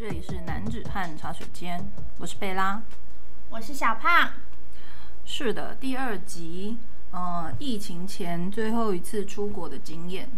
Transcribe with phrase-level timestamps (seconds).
[0.00, 2.80] 这里是男子汉茶水间，我是贝拉。
[3.50, 4.30] 我是小胖。
[5.26, 6.78] 是的，第二集，
[7.10, 10.30] 呃，疫情前最后一次出国的经验。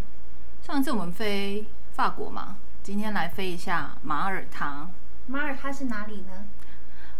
[0.67, 4.89] 上一次我们飞法国嘛，今天来飞一下马耳他。
[5.27, 6.45] 马耳他是哪里呢？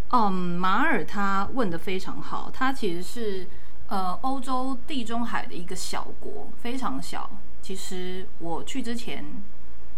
[0.09, 3.47] 嗯，马耳他问的非常好，它其实是
[3.87, 7.31] 呃欧洲地中海的一个小国，非常小。
[7.63, 9.25] 其实我去之前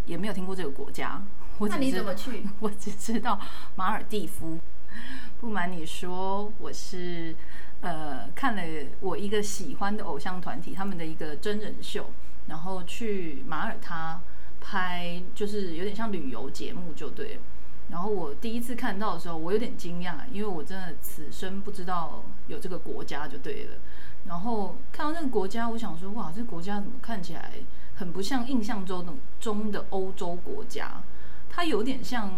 [0.04, 1.22] 也没有听过这个国家，
[1.58, 2.44] 我那你怎么去？
[2.60, 3.38] 我只知道
[3.76, 4.58] 马尔蒂夫。
[5.40, 7.34] 不瞒你说，我是
[7.80, 8.62] 呃看了
[9.00, 12.06] 我一个喜欢的偶像团体他们的一个真人秀，
[12.46, 14.20] 然后去马耳他
[14.60, 17.40] 拍，就是有点像旅游节目就对了。
[17.90, 23.76] 然后我第一次看到的时候，我有点惊讶，因为我真的此生不知道有这个国家就对了。
[24.26, 27.52] 然后看到那个国家，我想说，哇，这个国家怎么看起来
[27.96, 31.02] 很不像印象中的中的欧洲国家？
[31.54, 32.32] 它有点像，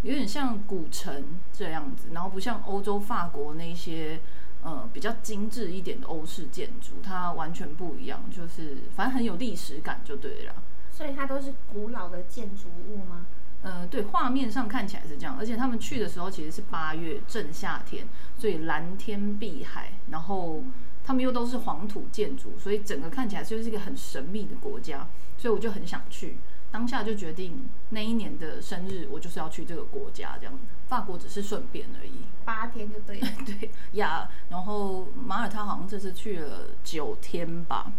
[0.00, 4.18] 有点像古城这样子，然后不像欧洲法国那些
[4.62, 10.54] 呃比较精致一点的欧式建筑，它完全不一样，就是反正很有历史感就对了。
[10.90, 13.26] 所以它都是古老的建筑物吗？
[13.62, 18.06] 呃，对，画面上看起来是这样，而且他们去的时候其实是八月正夏天，
[18.38, 20.62] 所以蓝天碧海，然后
[21.04, 26.36] 他们又都是黄土建筑，所以整个看起来就是一个很神秘的国家，所以我就很想去，
[26.74, 30.52] 当下就决定那一年的生日我就是要去这个国家，这样，
[30.88, 32.10] 法国只是顺便而已。
[32.44, 33.28] 八天就对了。
[33.46, 37.92] 对呀，然后马耳他好像这次去了九天吧，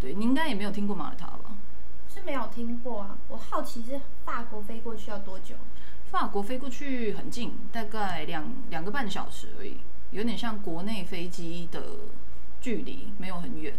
[0.00, 1.56] 对你应该也没有听过马耳他吧？
[2.14, 5.56] 是没有听过啊，我好奇是法国飞过去要多久？
[6.12, 9.78] 法国飞过去很近，大概两两个半小时而已，
[10.12, 11.82] 有点像国内飞机的
[12.60, 13.74] 距离，没有很远。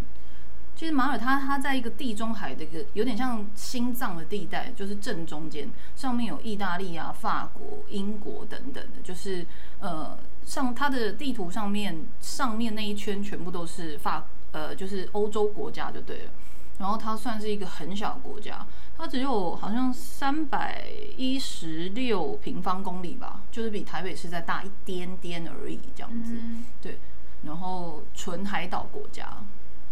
[0.84, 9.46] 其实马耳他它在一个地中海的一个有点像心脏的地带，就是正中间，上面有意大利啊、法国、英国等等的，就是
[9.80, 16.32] 呃上它的地图上面上面那一圈全部都是法呃就是欧洲国家就对了。
[16.80, 18.68] 然后它算是一个很小的国家，
[18.98, 20.86] 它只有好像三百
[21.16, 26.34] 一十六平方公里吧，就是比台北市再大一点点而已，这样子。
[26.34, 27.00] 嗯对，
[27.44, 29.38] 然后纯海岛国家，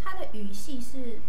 [0.03, 1.19] 它的语系是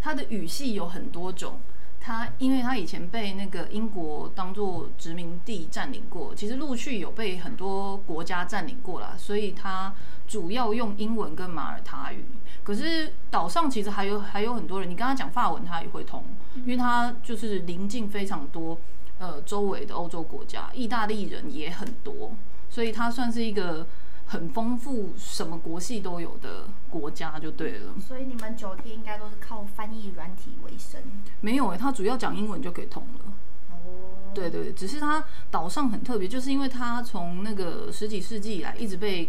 [0.00, 1.58] 它的语系有很多种。
[2.02, 9.92] 它因为它以前被那个英国当做殖民地占领过，其实陆续有被很多国家占领过啦，所以它
[10.26, 12.24] 主要用英文跟马耳他语。
[12.62, 16.24] 可是岛上其实还有还有很多人，你跟他讲法文，他也会通，
[16.64, 18.78] 因为他就是临近非常多
[19.18, 22.32] 呃周围的欧洲国家，意大利人也很多，
[22.70, 23.86] 所以它算是一个
[24.30, 27.94] 很丰富，什么国系都有的国家就对了。
[28.00, 31.00] 所以你们九天应该都是靠翻译软体为生。
[31.40, 33.24] 没有诶、它主要讲英文就可以通了。
[33.72, 39.28] 哦，对对，只是它岛上很特别，就是因为它从那个十几世纪以来一直被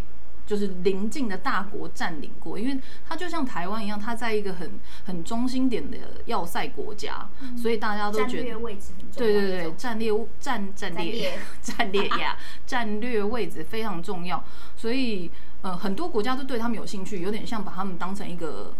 [0.51, 4.69] 就是邻近的大国占领过，因为它就像台湾一样，它在一个很
[5.05, 7.25] 很中心点的要塞国家，
[7.55, 8.43] 所以大家都觉得。
[8.43, 10.11] 略位置很重要对对对，战略
[10.41, 14.43] 战战略 战略呀， 战略位置非常重要，
[14.75, 18.73] 所以呃很多国家都对他们有兴趣，有点像把他们当成一个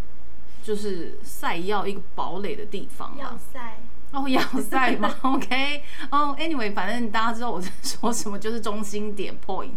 [0.61, 3.39] 就是赛要一个堡垒的地方要啊。
[3.53, 3.77] 塞，
[4.11, 5.15] 哦，要塞吗？
[5.23, 9.69] OK，哦、a n y w a y 反正大家知道我在说什么，就是中心点 point，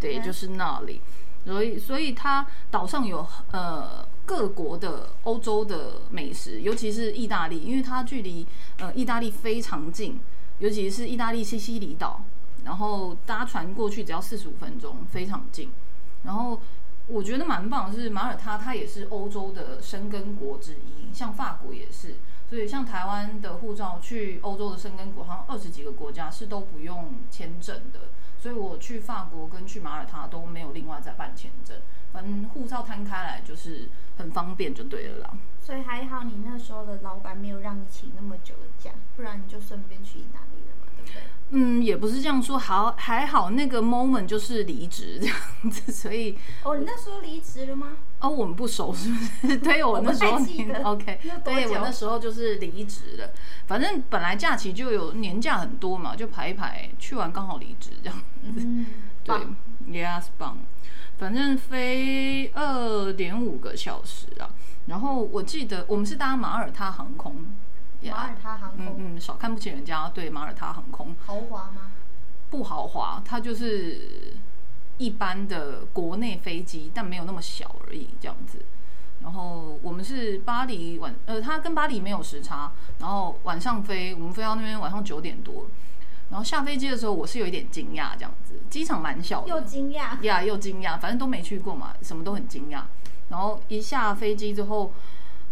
[0.00, 1.02] 对，嗯就是那里。
[1.44, 8.46] 所以，所以它岛上有呃各国的欧洲的美食，尤其是意大利，因为它距离
[8.78, 10.18] 呃意大利非常近，
[10.58, 12.22] 尤其是意大利西西里岛，
[12.64, 15.70] 然后搭船过去只要四十五分钟，非常近。
[16.22, 16.60] 然后
[17.06, 22.14] 我觉得蛮棒的是马耳他，它也是欧洲的生根国之一，像法国也是。
[22.48, 28.00] 所以像台湾的护照去欧洲的生根国，好像二十几个国家是都不用签证的。
[28.38, 31.74] 所以我去法国跟去马耳他都没有另外再办签证，
[32.12, 33.88] 反正护照摊开来就是
[34.18, 35.30] 很方便就对了啦。
[35.62, 41.22] 所以还好你那时候的老板没有让你请那么久的假，不然你就顺便去意大利了嘛，对不对？
[41.50, 45.36] 嗯，也不是这样说，好还好那个 moment 就是离职这样
[45.70, 47.92] 子，所以哦，你那时候离职了吗？
[48.24, 49.16] 哦我们不熟是不
[49.48, 49.58] 是？
[49.60, 50.38] 对我那时候
[50.92, 53.30] OK，对我那时候就是离职了，
[53.66, 58.18] 反正本来假期就有年假很多嘛，就排一排，去完刚好离职这样。
[58.42, 58.86] 嗯，
[59.22, 59.36] 对
[59.88, 60.56] ，Yes，棒。
[61.18, 64.48] 反正飞二点五个小时啊。
[64.86, 67.36] 然后我记得我们是搭马耳他航空，
[68.02, 70.08] 马耳他航空、嗯嗯，少看不起人家。
[70.14, 71.90] 对，马耳他航空豪华吗？
[72.50, 74.32] 不豪华，它就是
[74.98, 78.58] 一般的国内飞机，但没有那么小而已，这样子。
[79.22, 85.66] 然后我们是巴黎晚，呃，它跟巴黎没有时差，然后晚上飞，我们飞到那边晚上九点多，
[86.28, 92.82] 然后下飞机的时候，我是有一点惊讶，这样子，机场蛮小的，又惊讶，呀又惊讶，反正都没去过嘛，什么都很惊讶。
[93.30, 94.92] 然后一下飞机之后，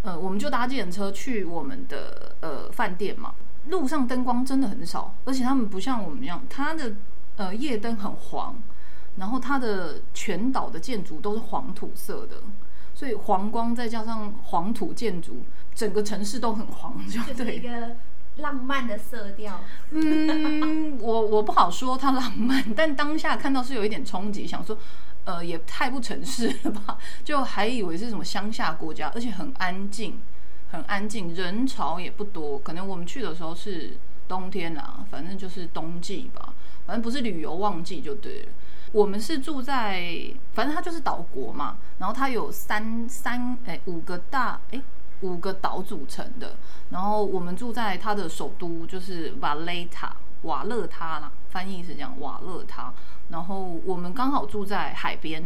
[0.02, 3.32] 呃，我们就搭计程车去我们的呃饭店嘛。
[3.68, 6.92] 路上灯光真的很少，而且他们不像我们一样，它的
[7.36, 8.54] 呃夜灯很黄，
[9.16, 12.36] 然后它的全岛的建筑都是黄土色的，
[12.94, 15.42] 所以黄光再加上黄土建筑，
[15.74, 17.70] 整个城市都很黄，就就是一对。
[17.70, 17.96] 个
[18.36, 19.60] 浪漫的色调。
[19.90, 24.78] 嗯，我我不好说它浪漫，但当下看到是有一点冲击，想说，
[25.24, 30.18] 呃，也太不城市了吧，就还以为是什么乡下国家，而且很安静，
[30.70, 32.58] 很安静，人潮也不多。
[32.60, 36.54] 可能我们去的时候是冬天啦，反正就是冬季吧，
[36.86, 38.48] 反正不是旅游旺季就对了。
[38.92, 40.22] 我们是住在，
[40.52, 44.80] 反正它就是岛国嘛，然后它有三三哎五个大哎
[45.22, 46.56] 五个岛组成的，
[46.90, 52.92] 然后我们住在它的首都就是瓦雷塔瓦勒他啦，翻译是这样瓦勒他，
[53.30, 55.42] 然后我们刚好住在海边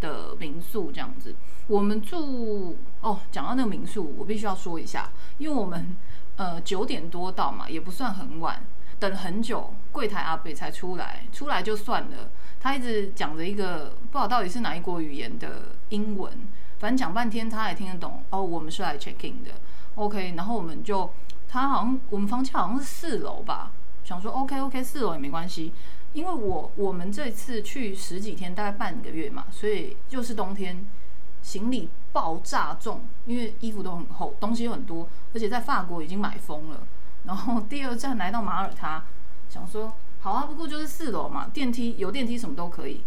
[0.00, 1.34] 的民宿这样子。
[1.66, 5.94] 我们住哦，讲到那个民宿，我必须要说一下，因为我们
[6.36, 8.60] 呃九点多到嘛，也不算很晚，
[8.98, 12.30] 等很久，柜台阿北才出来，出来就算了。
[12.60, 16.32] 他一直讲着一个不知道到底是哪一国语言的英文，
[16.78, 18.22] 反正讲半天他也听得懂。
[18.30, 19.52] 哦，我们是来 check in 的
[19.94, 20.34] ，OK。
[20.36, 21.08] 然后我们就
[21.48, 23.70] 他好像我们房间好像是四楼吧，
[24.02, 25.72] 想说 OK OK 四楼也没关系，
[26.12, 30.84] 因为我我们这次去十几天，大概半个月嘛，所以又是冬天，
[31.40, 36.82] 行李爆炸重，因为衣服都很厚，东西又很多，而且在法国已经买疯了。
[37.28, 39.04] 然后第二站来到马耳他，
[39.50, 43.02] 想说好啊，不过就是四楼嘛，电梯有电梯什么都可以。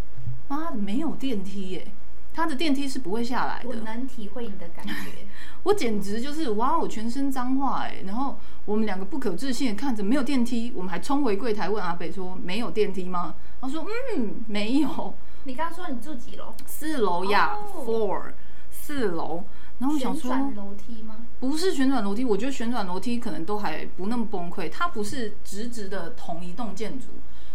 [0.47, 1.87] 妈的，没有电梯耶！
[2.33, 3.67] 它的电梯是不会下来的。
[3.67, 5.25] 我能体会你的感觉。
[5.63, 8.03] 我简直就是哇，哦全身脏话哎！
[8.05, 13.33] 然后我们两个不可置信的看着没有电梯，我们还冲回柜台问阿北说没有电梯吗？
[13.59, 13.83] 他说
[14.15, 15.15] 嗯没有，
[15.45, 16.53] 你刚刚说你住几楼？
[16.67, 18.33] 四楼呀、哦 f o u r
[18.69, 19.43] 四楼。
[19.81, 21.15] 然后我想说旋转楼梯吗？
[21.39, 27.07] 不是旋转楼梯，我觉得旋转楼梯可能都还不那么崩溃，它不是直直的同一栋建筑。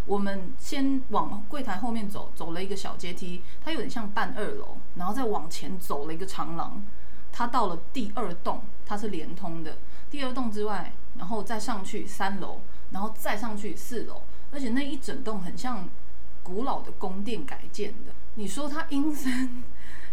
[0.07, 6.83] 我们先往柜台后面走，走了一个小阶梯，它有点像半二楼，然后再往前走了一个长廊，
[7.31, 9.79] 它到了第二栋，它是连通的。
[10.11, 15.89] 第二栋之外，然后再上去三楼，然后再上去四楼，而且那一整栋很像
[16.43, 18.13] 古老的宫殿改建的。
[18.35, 19.63] 你说它阴森，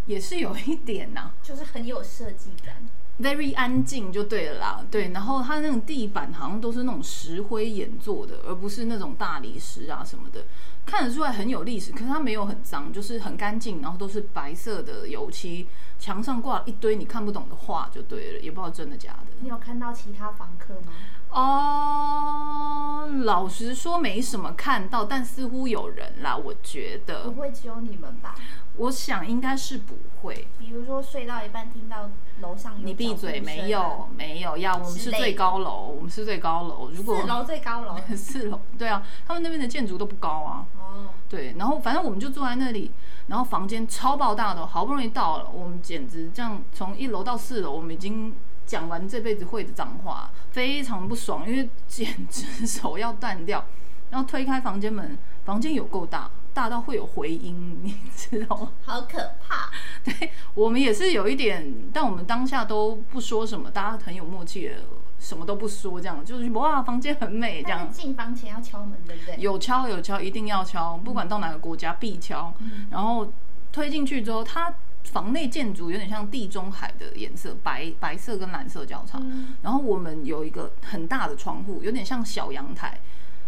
[0.05, 2.75] 也是有一点呐、就是很有设计感。
[3.19, 10.43] very 安静就对了啦，对，然后它那种地板好像都是那种石灰岩做的，而不是那种大理石啊什么的，
[10.83, 15.67] 看得出来很有历史，可是它没有很脏，就是很干净，然后都是白色的油漆，
[15.99, 19.27] 墙上挂了一堆你看不懂的画就对了，也不知道真的假的。
[19.41, 20.91] 你有看到其他房客吗？
[21.33, 28.35] 哦，老实说没什么看到，但似乎有人啦，我觉得不得，会只有你们吧？
[28.77, 30.47] 我想应该是不会。
[30.59, 32.09] 比如说睡到一半听到
[32.41, 36.89] 楼上有你闭嘴，没有没有呀，我们是最高楼，我们是最高楼。
[36.91, 40.65] 如果四楼最高楼 四楼，对啊，他们那边的建筑都不高啊。
[40.79, 42.91] 哦，对，然后反正我们就坐在那里，
[43.27, 48.33] 然后房间超爆大的，好不容易到了，我们简直这样从一楼到四楼，我们已经
[48.73, 53.63] 讲完这辈子会的脏话，非常不爽，因为简直手要断掉。
[54.09, 55.15] 然后推开房间门，
[55.45, 58.71] 房间有够大，大到会有回音，你知道吗？
[58.83, 59.69] 好可怕！
[60.03, 64.77] 对我们也是有一点，但我们当下都不说什么，大家很有默契的，
[65.19, 67.87] 什么都不说，这样就是哇，房间很美这样。
[67.91, 69.35] 进房前要敲门，对不对？
[69.37, 72.51] 有敲有敲，一定要敲，不管到哪个国家必敲。
[72.89, 73.31] 然后
[73.71, 79.19] 推进去之后，它房内建筑有点像地中海的颜色，白白色跟蓝色交叉。
[79.21, 82.99] 嗯然后我们有一个很大的窗户，有点像小阳台。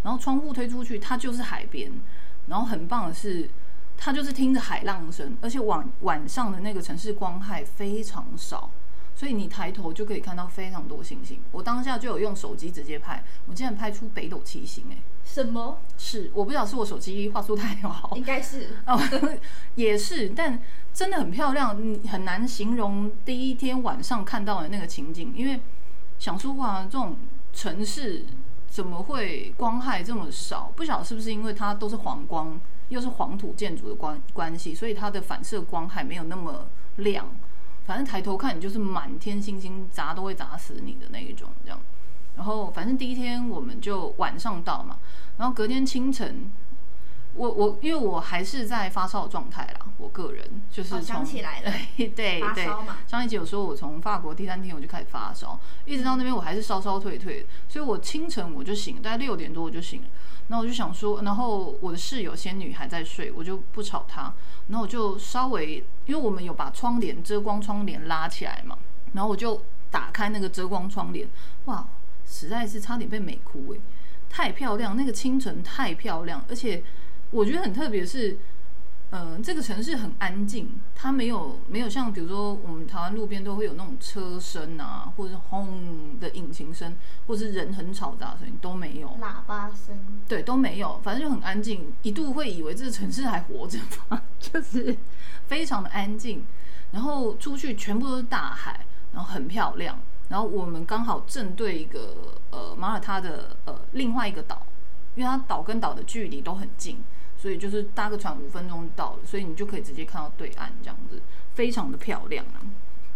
[0.03, 1.91] 然后窗户推出去，它就是海边。
[2.47, 3.49] 然后很棒的是，
[3.97, 8.69] 它就是听着海浪声，而且晚晚上的那个城市光害非常少，
[9.15, 11.39] 所以你抬头就可以看到非常多星星。
[11.51, 15.77] 我当下就有用手机直接拍，我竟然拍出北斗七星、欸，什么？
[15.97, 18.97] 是我不知道是我手机画素太好应该是 哦，
[19.75, 20.59] 也是，但
[20.93, 25.59] 真的很漂亮，你很难形容第一天晚上看到的那个情景，因为
[26.19, 27.17] 想说哇，这种
[27.51, 28.25] 城市
[28.69, 30.71] 怎么会光害这么少？
[30.75, 36.67] 不晓得是不是因为它都是黄光，又是黄土建筑的关关系，所以它的反射光害没有那么
[36.97, 37.27] 亮。
[37.85, 41.79] 反正抬头看你就是满天星星，砸都会砸死你的那一种，这样。
[42.35, 44.97] 然后反正第一天我们就晚上到嘛，
[45.37, 46.51] 然后隔天清晨
[47.33, 51.71] 我我因为我还是在发烧的状态啦，我个人就是哦从、想起来了。
[51.97, 60.07] 对对对发烧嘛，上一集有说我从法国第三天我就开始发烧，一直到那边我还是烧烧退退的，所以我清晨我就醒了，大概六点多我就醒了，
[60.47, 64.33] 然后我就想说，然后我的室友仙女还在睡，我就不吵她，
[64.67, 68.77] 然后我就稍微，因为我们有把窗帘遮光窗帘拉起来嘛，
[69.11, 69.61] 然后我就
[69.91, 71.27] 打开那个遮光窗帘，
[71.65, 71.85] 哇，
[72.25, 73.79] 实在是差点被美哭诶、
[74.29, 76.83] 太漂亮，那个清晨太漂亮，而且
[77.31, 78.37] 我觉得很特别的是，
[79.11, 86.95] 呃，这个城市很安静，它没有没有像比如说我们台湾路边都会有那种车声啊，或者是轰的引擎声，
[87.27, 89.95] 或是人很吵杂的声音都没有，喇叭声，
[90.27, 94.95] 对，都没有，反正就很安静，一度会以为这个城市还活着吧， 就是
[95.47, 96.43] 非常的安静。
[96.91, 99.99] 然后出去全部都是大海，然后很漂亮。
[100.29, 104.65] 然后我们刚好正对一个呃马耳他的呃另外一个岛，
[105.15, 106.97] 因为它岛跟岛的距离都很近，
[107.37, 111.21] 所以就是搭个船五分钟到了，所以你就可以直接看到对岸这样子，
[111.53, 112.43] 非常的漂亮。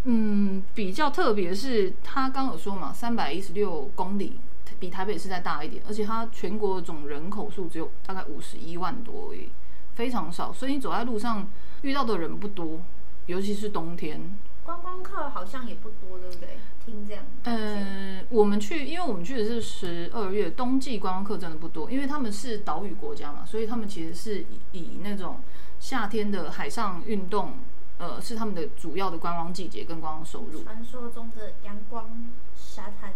[0.04, 4.40] 嗯，比较特别是它刚有说嘛，三百一十六公里，
[4.80, 9.50] 比台北市再大一点，而且它全国总人口数只有大概五十一万多而已，
[9.96, 11.46] 非常少，所以你走在路上
[11.82, 12.80] 遇到的人不多，
[13.26, 14.22] 尤其是冬天。
[14.70, 16.60] 观光客好像也不多，对不对？
[16.86, 25.38] 听这样感觉，呃，我们去，因为我们去的是十二月，冬季观光客真的不多，因为他们是岛屿国家嘛，所以他们其实是以以那种
[25.80, 27.54] 夏天的海上运动，
[27.98, 30.62] 呃，是他们的主要的观光季节跟观光收入。
[30.64, 32.08] 传说中的阳光
[32.56, 33.12] 沙滩，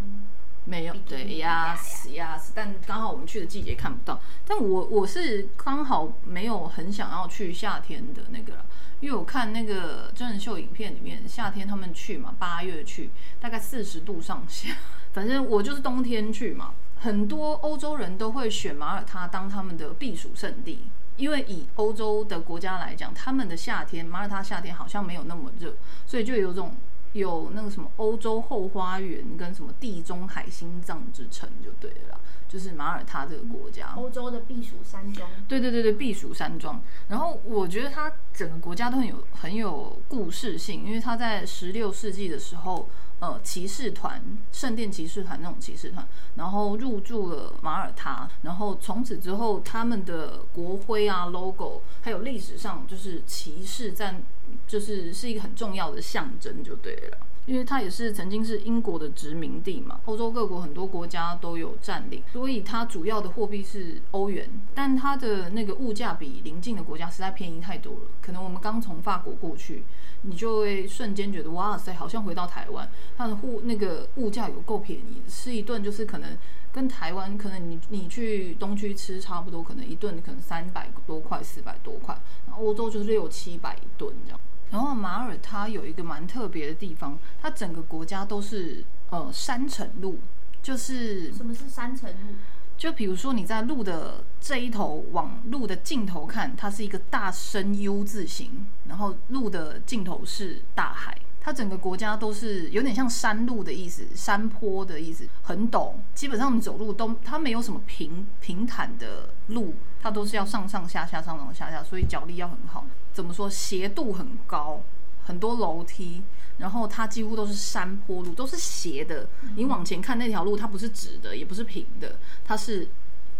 [0.65, 1.77] 没有，对呀
[2.13, 4.19] 呀，但刚好我们去的季节看不到。
[4.47, 8.65] 但我我是刚好没有很想要去夏天的那个啦，
[9.01, 13.09] 因为我看那个真人秀影片里面，夏天他们去嘛，八月去，
[13.41, 14.69] 大概四十度上下。
[15.11, 20.79] 反正我就是冬天去嘛，很多欧洲人都会选马耳他当他们的避暑胜地。
[21.15, 25.75] 因为以欧洲的国家来讲，他们的夏天，马耳他夏天好像没有那么热，
[26.07, 26.73] 所以就有种
[27.13, 33.93] 有那个什么欧洲后花园跟什么地中海心脏之称就对了啦，就是马耳他这个国家。
[33.95, 36.81] 欧洲的避暑山庄，对对对对，避暑山庄。
[37.07, 42.89] 然后我觉得它整个国家都很有很有故事性，因为它在十六世纪的时候，
[43.19, 54.21] 呃，骑士团、圣殿骑士团那种骑士团，然后入驻了马耳他，然后从此之后，他们的国徽啊、logo，还有历史上就是骑士占，
[54.67, 57.17] 就是是一个很重要的象征，就对了。
[57.45, 67.99] 因为它也是曾经是英国的殖民地嘛，欧洲各国很多国家都有占领，所以它主要的货币是欧元，但它的那个物价比邻近的国家实在便宜太多了。
[68.21, 69.83] 可能我们刚从法国过去，
[70.21, 76.37] 你就会瞬间觉得哇塞，好像回到台湾，它的物那个物价有够便宜，吃一顿就是可能
[76.73, 84.39] 跟台湾可能你你去东区吃差不多，可能一顿可能三百多块、四百多块，然后欧洲就是六七百一顿这样。
[84.71, 90.17] 然后马耳他有一个蛮特别的地方，它整个国家都是呃山城路，
[90.63, 92.33] 就是什么是山城路？
[92.75, 101.15] 就比如说你在路的这一头往路的尽头看，它是一个大深 U 字形，然后路的尽头是大海。
[101.45, 105.91] 它整个国家都是有点像山路的意思，山坡的意思，很陡。
[106.15, 112.85] 基本上你走路都它没有什么平平坦的路，它都是要上上下下、上上下下，所以脚力要很好。
[113.11, 113.49] 怎么说？
[113.49, 114.81] 斜度很高，
[115.25, 116.23] 很多楼梯，
[116.59, 119.27] 然后它几乎都是山坡路，都是斜的。
[119.57, 122.87] 你往前看那条路，它不是直的，也不是平的，它是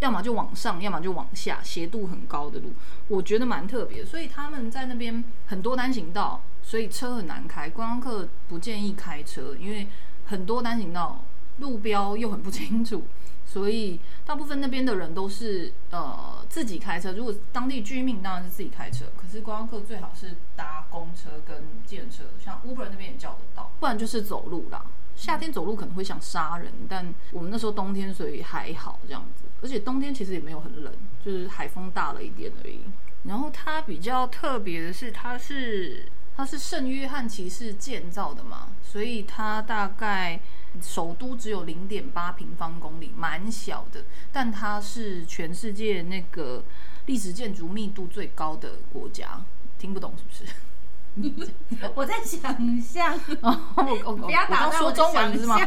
[0.02, 2.74] 要么就往上，要么就往下，斜度很高的路，
[3.08, 4.04] 我觉得蛮特别。
[4.04, 9.88] 所以他们在那边很多单行道，所以车很难开，观光客不建议开车，因为
[10.26, 11.24] 很多单行道
[11.60, 13.04] 路标又很不清楚。
[13.46, 24.84] 所以大部分那边的人都是呃自己开车，如果当地居民当然是自己开车，可是观光客最好是搭公车跟计程车，像 Uber 那边也叫得到，不然就是走路啦。
[25.16, 30.92] 夏天走路可能会想杀人，但我们那时候冬天所以还好这样子，而且冬天其实也没有很冷，
[31.24, 32.80] 就是海风大了一点而已。
[33.26, 40.40] 然后它比较特别的是，它是它是圣约翰骑士建造的嘛，所以它大概
[40.82, 46.64] 首都只有零点八平方公里，蛮小的，但它是全世界那个
[47.06, 49.42] 历史建筑密度最高的国家。
[49.78, 51.52] 听不懂是不是？
[51.94, 55.60] 我在想象，哦，我我不要打断我的中文是吗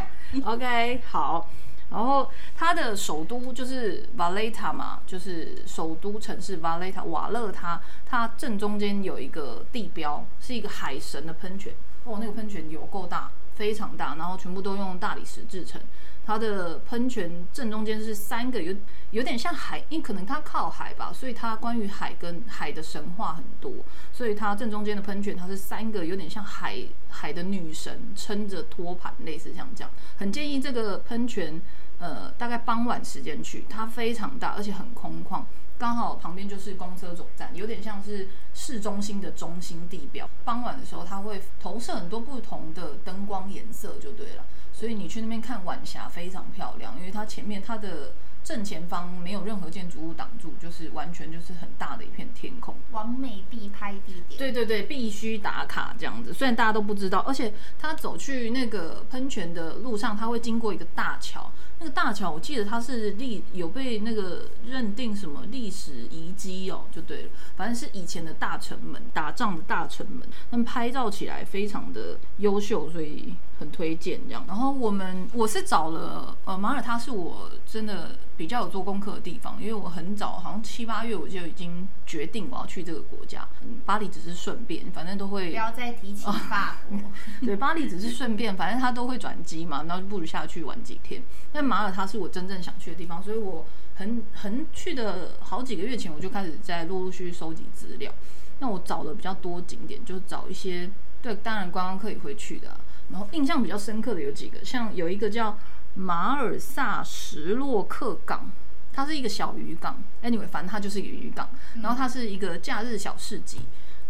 [0.45, 1.49] ？OK，好。
[1.91, 11.73] 然后它的首都就是 valeta 嘛，就是首都城市 valeta 瓦勒它，它正中间有一个地标，是一个海神的喷泉。
[12.05, 15.81] 哦，那个喷泉有够大，非常大，然后全部都用大理石制成。
[16.25, 18.75] 它的喷泉正中间是三个，有
[19.13, 23.73] 有点像海，因为可能它靠海吧，所以它关于海跟海的神话很多，
[24.13, 29.91] 所以它正中间的喷泉它是三个，有点像海海的女神撑着托盘，类似像这样。
[30.17, 31.63] 很建议这个喷泉，
[31.99, 35.45] 呃，大概傍晚时间去，它非常大，而且很空旷，
[35.79, 40.29] 刚好旁边就是公车总站，有点像是市中心的中心地标。
[40.45, 44.45] 傍晚的时候，它会投射很多不同的灯光颜色，就对了。
[44.79, 48.13] 所以你去那边看晚霞非常漂亮，因为它前面它的
[48.45, 52.75] 正前方没有任何建筑物挡住，就是完全就是很大的一片天空。
[52.93, 54.39] 完美必拍地点。
[54.39, 56.31] 对对对，必须打卡这样子。
[56.31, 61.51] 虽然大家都不知道，而且他走去那个喷泉的路上，他会经过一个大桥。
[61.79, 67.29] 那个大桥，我记得它是历有被那个认定什么历史遗迹哦，就对了。
[67.55, 70.27] 反正是以前的大城门，打仗的大城门。
[70.51, 74.45] 他们拍照起来非常的优秀，所以很推荐这样。
[74.47, 83.49] 然后我们我是找了呃马耳他，是我真的比较有做功课的地方，因为我很早，好像七八月我就已经决定我要去这个国家。
[83.63, 86.99] 嗯，巴黎只是顺便，反正都会不要再提起法国。
[87.47, 91.23] 对，巴黎只是顺便，反正他都会转机嘛，然后就不如下去玩几天。
[91.53, 98.13] 但马耳他是我真正想去的地方，所以我很很去的好几个月前我就开始在陆陆续续收集资料。
[98.59, 102.77] 那我找的比较多景点，就找一些对，当然观光客也会去的。
[103.11, 105.59] 然后印象比较深刻的有几个，像有一个叫
[105.95, 108.51] 马尔萨什洛克港，
[108.93, 110.03] 它是一个小渔港。
[110.23, 111.49] Anyway，反正它就是一个渔港，
[111.83, 113.61] 然后它是一个假日小市集，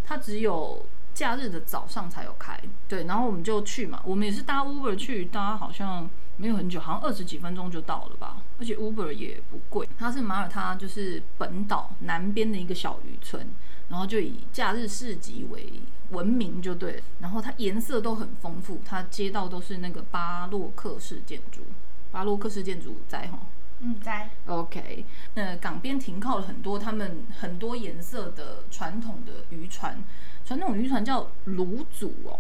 [0.05, 0.87] 它只有。
[1.17, 9.89] 假日的早上才有开，对，然后我们就去嘛，我们也是搭 Uber 去，搭好像没有很久，好像二十几分钟就到了吧，而且 Uber 也不贵。
[9.99, 13.49] 它是马耳他就是本岛南边的一个小渔村，
[13.89, 15.73] 然后就以假日市集为
[16.11, 17.03] 闻名，就对。
[17.21, 21.63] 然后它颜色都很丰富，它街道都是那个巴洛克式建筑，
[22.11, 23.39] 巴洛克式建筑在哈，
[23.81, 24.31] 嗯，在。
[24.47, 30.03] OK，那港边停靠了很多他们很多颜色的传统的渔船。
[30.45, 32.39] 传统渔船叫卢祖哦，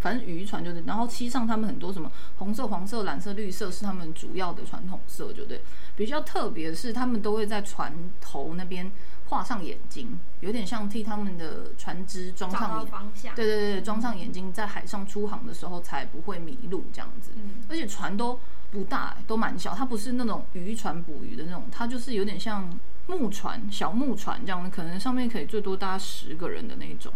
[0.00, 5.60] 反正渔船就是，然后漆上他们很多什么红色、黄色、蓝色、绿色是他们主要的传统色，就对。
[5.94, 8.90] 比较特别的是，他们都会在船头那边
[9.32, 17.30] 画上眼睛，有点像替他们的船只装上眼，对对对，装上眼睛，在海上出航的时候才不会迷路这样子。
[17.36, 18.38] 嗯，而且船都
[18.70, 27.10] 不大，都蛮小，它不是那种渔船捕鱼的那种，它就是有点像木船、小木船这样的，可能上面可以最多搭十个人的那种。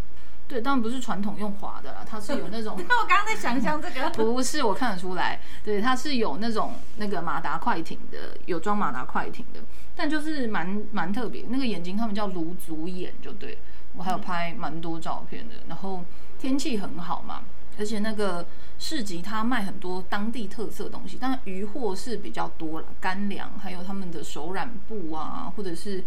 [0.49, 2.77] 对，当然不是传统用划的啦，它是有那种。
[2.89, 4.09] 那我刚刚在想象这个。
[4.15, 9.61] 不是，我看得出来，对，它是有那种那个马达快艇的，有装马达快艇的，
[9.97, 13.59] 但就是蛮蛮特别，那个眼睛他们叫卢足眼，就对
[13.97, 15.57] 我还有拍蛮多照片的。
[15.69, 16.05] 然后
[16.39, 17.43] 天气很好嘛，
[17.77, 18.47] 而且那个
[18.79, 26.05] 市集它卖很多当地特色东西，但渔货是比较多了，干粮还有他们的手染布啊，或者是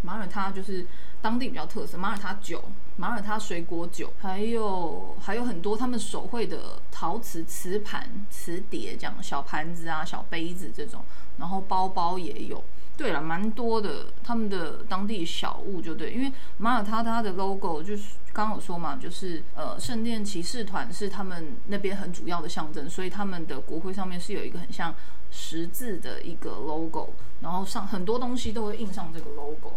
[0.00, 0.86] 马耳他就是
[1.20, 2.64] 当地比较特色马耳他酒。
[2.96, 11.02] 马耳他水果酒，还有还有很多他们手绘的陶瓷瓷盘、瓷碟，这样小盘子啊、小杯子这种，
[11.38, 12.62] 然后包包也有。
[12.96, 24.94] 对了，蛮多的，他们的当地小物就对，因为马耳他它的 logo 就是刚刚有说嘛，就是呃圣殿骑士团是他们那边很主要的象征，所以他们的国徽上面是有一个很像
[25.32, 29.72] 十字的一个 logo，然后上很多东西都会印上这个 logo。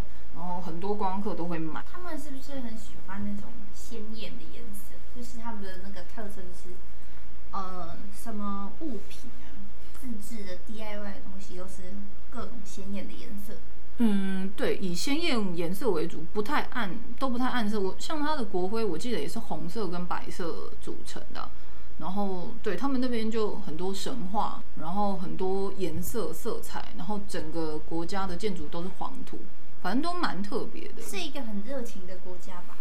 [0.47, 1.83] 然后很多观光客都会买。
[1.91, 4.95] 他们是不是很喜欢那种鲜艳的颜色？
[5.13, 6.69] 就是他们的那个特征是，
[7.51, 9.51] 呃，什么物品啊，
[9.99, 11.91] 自制的 DIY 的东西都是
[12.31, 13.55] 各种鲜艳的颜色。
[13.97, 17.77] 嗯，对，以鲜艳颜色为主，不太暗，都不太暗色。
[17.77, 21.49] 我像它的国徽，我记得也是红色跟白色组成的。
[21.97, 29.39] 然后对他们那边就很多神话，然后很多颜色色彩，然后整个国家的建筑都是黄土。
[29.81, 32.75] 反正都蛮特别的，是一个很热情的国家吧？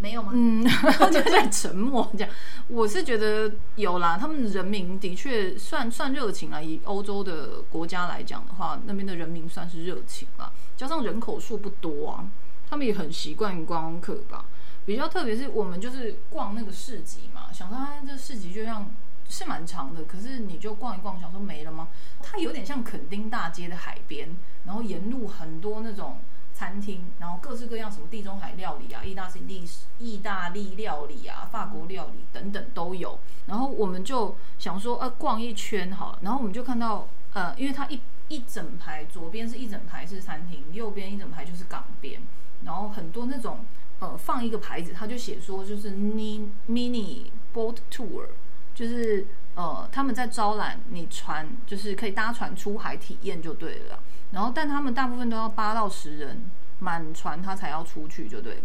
[0.00, 0.32] 没有吗？
[0.34, 0.64] 嗯，
[1.12, 2.30] 就在沉默这样。
[2.66, 6.60] 我是觉得有啦，他们人民的确算算热情啦。
[6.60, 10.50] 以欧洲的国家来讲的话，那边的人民算是热情啦。
[10.76, 12.24] 加上人口数不多啊，
[12.68, 14.44] 他们也很习惯观光客吧。
[14.84, 18.90] 比较特别是我们就是逛那个市集嘛，想说它这市集就像
[19.28, 21.86] 是蛮长的，可是你就逛一逛，想说没了吗？
[22.20, 24.30] 它有点像垦丁大街的海边，
[24.64, 26.18] 然后沿路很多那种。
[26.54, 33.18] 餐厅，然后各式各样什么地中海料理啊、意大利意大利料理啊、法国料理等等都有。
[33.46, 36.18] 然后我们就想说，呃，逛一圈好了。
[36.22, 42.20] 然后我们就看到，呃，因为它一一整排，左边是一整排是餐厅，右边一整排就是港边。
[42.64, 43.64] 然后很多那种，
[43.98, 48.26] 呃，放一个牌子，他就写说就是 mini mini boat tour，
[48.74, 53.98] 就是呃，他们在招揽你船，就是可以搭船出海体验就对了。
[54.32, 56.42] 然后，但他们大部分都要八到十人
[56.78, 58.60] 满船，他才要出去就对了。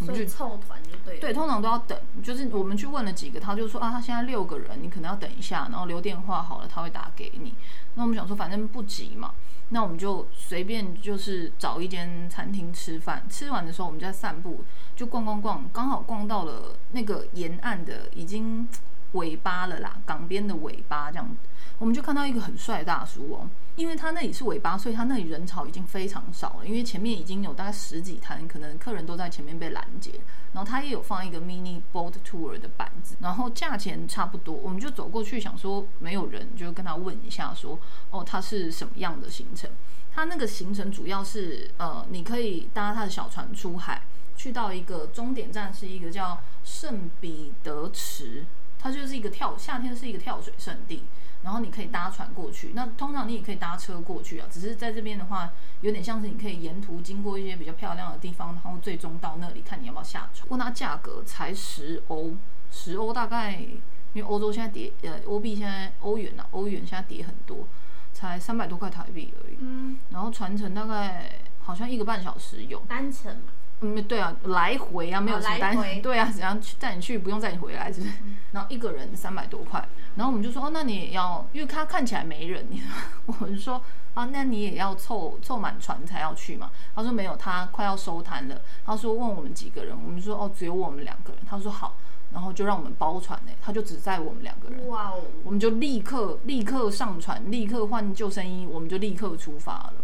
[0.00, 1.18] 我们就所以凑团就对。
[1.18, 1.98] 对，通常都要等。
[2.22, 7.54] 就是我们去问了几个，他就说啊，他现在六个人，你可能要等一下，然后留电话好了，他会打给你。
[7.94, 9.32] 那我们想说，反正不急嘛，
[9.70, 13.22] 那我们就随便就是找一间餐厅吃饭。
[13.30, 14.64] 吃完的时候，我们就在散步，
[14.94, 18.68] 就逛逛逛，刚好逛到了那个沿岸的已经
[19.16, 21.36] 尾巴了啦，港边的尾巴这样。
[21.78, 26.66] 我们就看到一个很帅大叔哦，因为他那里是尾巴，所以他那里人潮已经非常少了。
[26.66, 30.12] 因为前面已经有大概十几摊，可能客人都在前面被拦截。
[30.54, 37.78] 然后他也有放一个 mini boat tour 的板子，然后价钱差不多，我们就走过去想说没有人，就跟他问一下说，
[38.10, 39.70] 哦，他是什么样的行程？
[40.14, 44.00] 他那个行程主要是呃，你可以搭他的小船出海，
[44.34, 48.46] 去到一个终点站是一个叫圣彼得池，
[48.86, 51.02] 它就是一个跳夏天是一个跳水圣地。
[51.42, 54.48] 然后你可以搭船过去，那通常你也可以搭车过去啊。
[54.50, 60.48] 只是在这边的话，有点像是你可以沿途经过一些比较漂亮的地方，然后最终到那里看你要不要下船。
[60.50, 62.34] 问它价格才十欧，
[62.72, 67.68] 十欧大概因为欧洲现在跌，呃，欧币现在欧元啊，欧元现在跌很多，
[68.12, 69.56] 才三百多块台币而已。
[69.60, 72.80] 嗯，然后船程大概好像一个半小时有。
[72.88, 78.08] 单程嘛，嗯，对啊，来回啊，没有哦什么单，对啊，只要去带你去，不用载你回来，就是，
[78.52, 79.86] 然后一个人三百多块，
[80.16, 82.82] 然后我们就说，哦，那你也要，因为他看起来没人，你
[83.26, 83.82] 我们说，
[84.14, 86.70] 啊，那你也要凑凑满船才要去嘛？
[86.94, 91.94] 他说没有，他快要收摊了，他说问我们几个人，我们说哦，只有我们两个人，他说好，
[92.32, 99.94] 然后就让我们包船呢，他就只载我们两个人，哇哦，我们就立刻立刻上船，立刻换救生衣，我们就立刻出发了。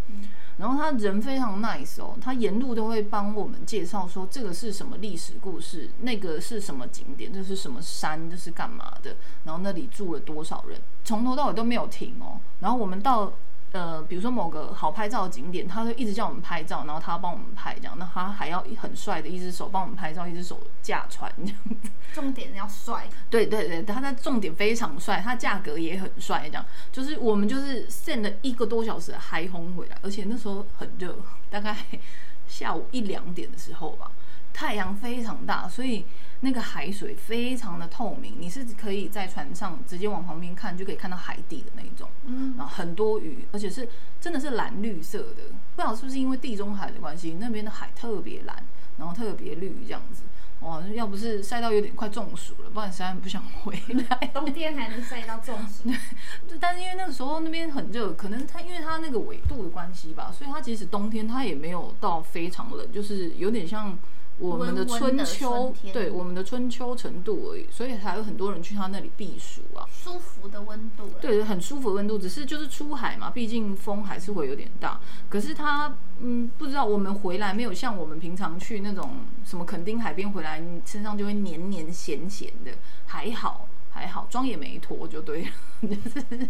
[0.62, 12.38] 然后他人非常 nice 哦，他沿路都会帮我们介绍说这个是什么历史故事，那个是什么景点，这是什么山，这是干嘛的，然后那里住了多少人，从头到尾都没有停哦。
[12.60, 13.32] 然后我们到
[13.72, 21.90] 呃，比如说某个好拍照的景点，他就一直叫我们拍照，然后他帮我们拍这样，那他还要很帅的一只手帮我们拍照，一只手驾船这样子。
[22.12, 26.64] 重点要帅，对对对，他的重点非常帅，他价格也很帅，这样。
[26.92, 31.16] 就是我们就是 send 了一个多小时的嗨轰回来，而且那时候很热，
[31.48, 31.74] 大概
[32.46, 34.10] 下午一两点的时候吧，
[34.52, 36.04] 太阳非常大，所以
[36.40, 43.88] 那个海水非常的透明，你是可以在船上直接往旁边看，就可以看到海底的那一种，嗯，然后很多鱼，而且是
[44.20, 45.42] 真的是蓝绿色的，
[45.76, 48.56] 不知道是不是因为地中海的关系，那边的海特别蓝，
[48.98, 50.22] 然后特别绿这样子。
[50.60, 53.76] 哇，要不是晒到有点快中暑了，不然实在不想回
[54.08, 54.30] 来。
[54.32, 55.90] 冬天还能晒到中暑，
[56.46, 63.98] 对但是因为那个时候那边很热，可能它因为它那个纬度的关系吧，所以它即使冬天它也没有到非常冷，就是有点像
[64.38, 69.86] 我们的春秋，春对我们的春秋程度而已，所以才有很多人去他那里避暑啊。
[69.92, 71.08] 舒服的温度。
[71.20, 75.00] 对，很舒服的温度，只是就是出海嘛，毕竟风还是会有点大。
[75.28, 82.72] 可是他，嗯，不知道我们回来没有像我们平常去那种什么垦丁海边回来，你身上就会黏黏咸咸的，
[83.06, 85.50] 还好还好，妆也没脱就对了，
[85.82, 86.48] 就是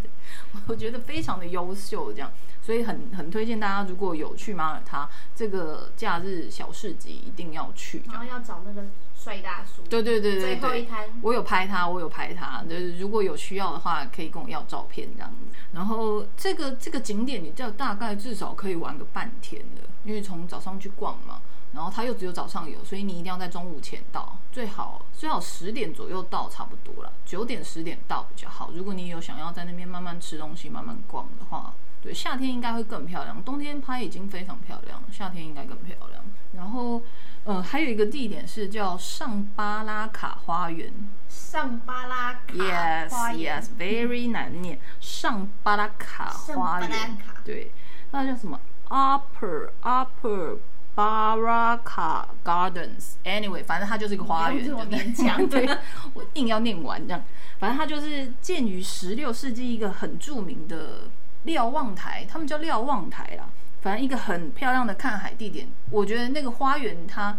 [0.68, 2.30] 我觉得非常的优秀这样，
[2.62, 8.02] 所以很很推荐大家如果有去马耳他这个假日小市集一定要去。
[8.10, 12.62] 然后要找那个帅大叔，对对对对对，最后一摊我有拍他，我有拍他。
[12.68, 15.38] 就是如果有需要的话，可以跟我要照片这样子。
[15.72, 21.40] 然后这个这个景点，你就大概至少可以玩个半天的，因为从早上去逛嘛，
[21.74, 28.70] 然后它又只有早上有，所以你一定要在中午前到，最好最好十点左右到差不多了，九点十点到比较好。
[28.74, 36.22] 如果你有想要在那边慢慢吃东西、慢慢逛的话，对，夏天应该会更漂亮，冬天拍已经非常漂亮了，夏天应该更漂亮。
[36.54, 37.00] 然后，
[37.44, 40.92] 呃，还有一个地点是叫上巴拉卡花园。
[41.28, 44.78] 上巴拉卡 Yes, 花园 yes, very 难念。
[45.00, 47.72] 上巴拉卡花园卡，对，
[48.10, 50.58] 那叫什么？Upper Upper
[50.94, 53.14] Baraka Gardens。
[53.24, 55.66] Anyway，反正它就是一个花园，就对勉强对，
[56.14, 57.22] 我硬要念完这样。
[57.58, 61.08] 反正它就是建于十六世纪一个很著名的
[61.44, 63.48] 瞭望台，他们叫瞭望台啦。
[63.80, 67.36] 反正一个很漂亮的看海地点，我觉得那个花园它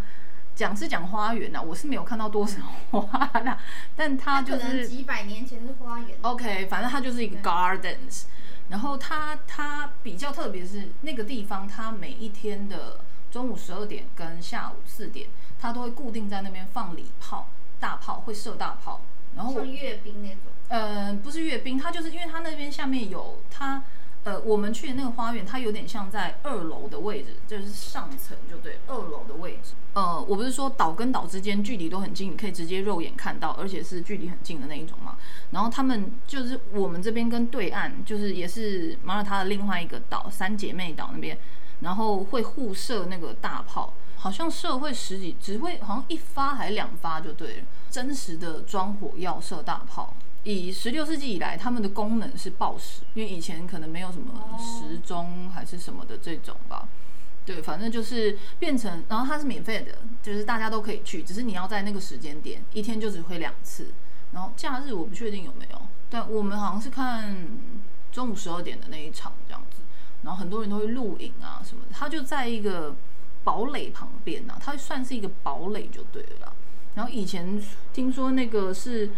[0.54, 3.58] 讲是讲花园呐，我是没有看到多少花啦，
[3.96, 8.24] 但它就可能是几百年前是花园，OK，反正它就是一个 gardens。
[8.68, 12.98] 然后它它比较特别是那个地方，它每一天的
[13.34, 15.26] 中午十二点跟下午四点，
[15.58, 17.48] 它都会固定在那边放礼炮，
[17.80, 19.00] 大炮会射大炮。
[19.34, 23.82] 然后像阅兵那种，呃，不是阅兵，它就是因为它那边下面有它，
[24.22, 29.72] 呃，我们去的那个花园，它有点像在二楼的位置，就是上层就对，二楼的位置。
[29.94, 35.16] 呃，我不是说岛跟岛之间距离都很近，你可以直接肉眼看到，而且是距离很近的那一种嘛。
[35.50, 41.36] 然后他们就是我们这边跟对岸，就是也是马耳他的另外一个岛三姐妹岛那边，
[41.80, 47.64] 然后会互射那个大炮，好像射会十几，只会好像一发还是两发就对了。
[47.90, 56.88] 真实的装火药射大炮，以十六世纪以来，他们的功能是报时，因为以前可能没有什么时钟还是什么的这种吧。
[57.46, 63.92] 对，反正就是变成，然后它是免费的，就是大家都可以去，只是你要在那个时间点，一天就只会两次。
[64.32, 67.36] 然后假日我不确定有没有，但我们好像是看
[68.10, 69.62] 中午十二点的那一场这样。
[70.24, 72.94] 然后很多人都会录影啊什么的，它就在一个
[73.44, 76.52] 堡垒旁边呐，它算是一个堡垒就对了。
[76.94, 79.10] 然后以前听说那个是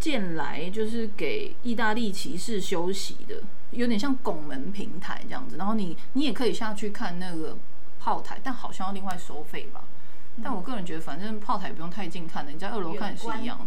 [0.00, 5.56] 建来就是给意大利骑士休息的，有点像拱门平台这样子。
[5.56, 7.56] 然后你你也可以下去看那个。
[7.96, 9.82] 炮台，但好像要另外收费吧。
[10.42, 13.64] 但我个人觉得，反正炮台不用太近看的，你在二楼看也是一样的。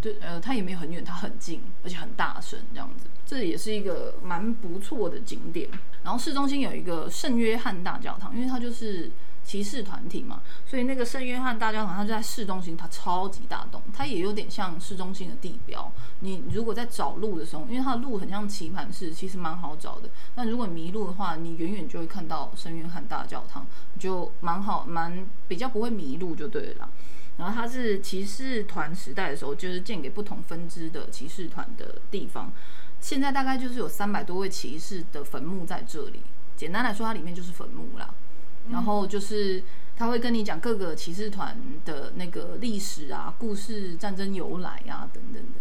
[0.00, 3.06] 对，呃，它也没有很远，它很近，而且很大声这样子。
[3.26, 5.68] 这也是一个蛮不错的景点。
[6.02, 9.10] 然后市中心有一个圣约翰大教堂，因为它就是。
[9.42, 15.90] 骑士团体嘛，所以那个圣约翰大教堂，它就在市中心，它超级大栋，它也有点像市中心的地标。
[16.20, 20.10] 你如果在找路的时候，因为它的路很像棋盘式，其实蛮好找的。
[20.36, 23.66] 但如果迷路的话，你远远就会看到圣约翰大教堂，
[23.98, 26.88] 就蛮好，蛮比较不会迷路就对了。
[27.40, 32.52] 然后它是骑士团时代的时候，就是建给不同分支的骑士团的地方。
[33.00, 36.20] 现在大概就是有三百多位骑士的坟墓在这里。
[36.54, 38.14] 简单来说，它里面就是坟墓啦。
[38.70, 39.62] 然后就是
[39.96, 45.60] 他会跟你讲各个骑士团的那个历史啊、故事、战争由来啊等等的，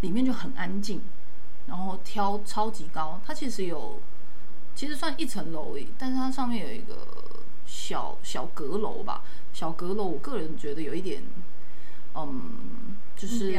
[0.00, 1.00] 里面就很安静，
[1.68, 4.00] 然后挑超级高，它其实有，
[4.74, 7.19] 其实算一层楼，但是它上面有一个
[7.70, 11.22] 小小阁楼吧，小阁楼，我个人觉得有一点，
[12.16, 12.96] 嗯。
[13.16, 13.52] 就是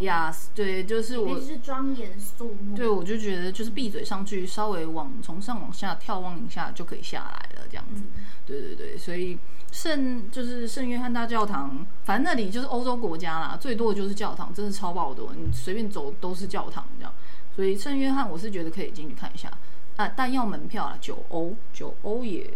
[0.00, 2.76] 呀，对，就是我是庄严肃穆。
[2.76, 8.02] 对，我就觉得就是闭嘴上去，稍微往从上往下眺望一下就可以下来了，这样子。
[8.44, 9.38] 对对对，所以
[9.72, 17.10] 圣就是圣约翰大教堂，反正那里就是欧洲国家啦，最多的就是教堂，真的超爆多，你随便走都是教堂这样。
[17.56, 19.50] 所以圣约翰我是觉得可以进去看一下，
[19.96, 22.46] 啊，但要门票啊，九欧，九欧也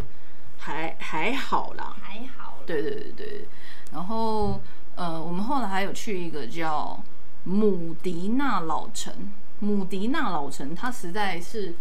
[0.62, 2.59] 还还好啦，还好。
[2.66, 3.48] 对对对对，
[3.92, 4.61] 然后。
[4.94, 7.03] 呃，我们后来还有去一个叫
[7.44, 9.33] 姆迪纳老城。
[9.61, 11.75] 姆迪纳老城，它实在是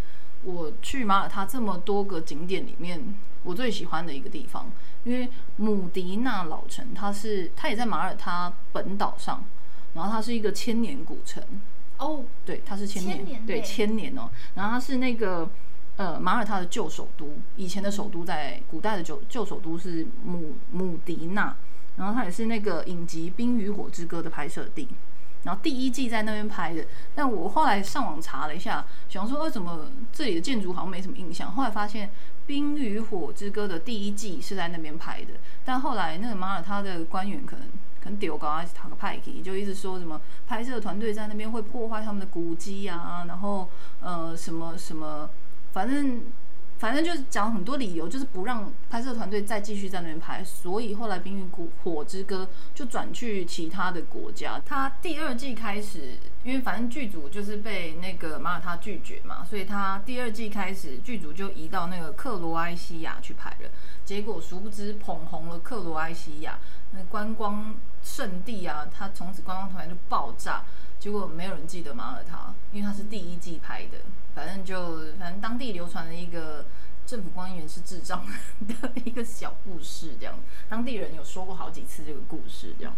[0.44, 3.14] 我去马耳他这么多个景点里面
[3.44, 4.72] 我最喜欢的一个地方。
[5.04, 9.44] 因为姆迪纳老城，它是它也在马耳他本岛上，
[9.94, 11.44] 然后它是一个千年古城。
[11.98, 14.30] 哦，对，它是千年，对，千年哦。
[14.56, 15.50] 然后它是那个
[16.02, 21.56] 呃马耳他的旧首都，以前的首都在古代的旧旧首都是姆姆迪纳。
[21.98, 24.88] 然后它也是那个影集《冰与火之歌》的拍摄地，
[25.44, 26.86] 然后第一季在那边拍的。
[27.14, 31.52] 但我后来上网查了一下，想说为什么这里的建筑好像没什么印象。
[31.52, 32.08] 后来发现
[32.48, 35.34] 《冰与火之歌》的第一季是在那边拍的，
[35.66, 37.68] 但后来那个马耳他的官员可能
[38.02, 45.30] 可能丢高还是塔个派克，就一直说什么拍摄团队在那边会破坏他们的古迹啊，然后呃什么什么，
[45.72, 46.22] 反正。
[46.82, 51.48] 反正就是讲很多理由，就是不让拍摄团队再继续在那边拍，所以后来《冰与
[51.84, 54.60] 火之歌》就转去其他的国家。
[54.66, 63.70] 他第二季开始，因为反正剧组就是被那个马耳他拒绝嘛，所以他第二季开始剧组就移到那个克罗埃西亚去拍了。
[64.04, 66.58] 结果殊不知捧红了克罗埃西亚，
[66.94, 70.64] 那观光圣地啊，它从此观光团就爆炸。
[71.00, 73.98] 结果没有人记得马耳他，因为它是第一季拍的。
[74.36, 76.64] 反正就反正当地流传的一个
[77.08, 78.24] 政府官员是智障
[78.68, 80.36] 的一个小故事，这样
[80.70, 82.94] 当地人有说过好几次这个故事，这样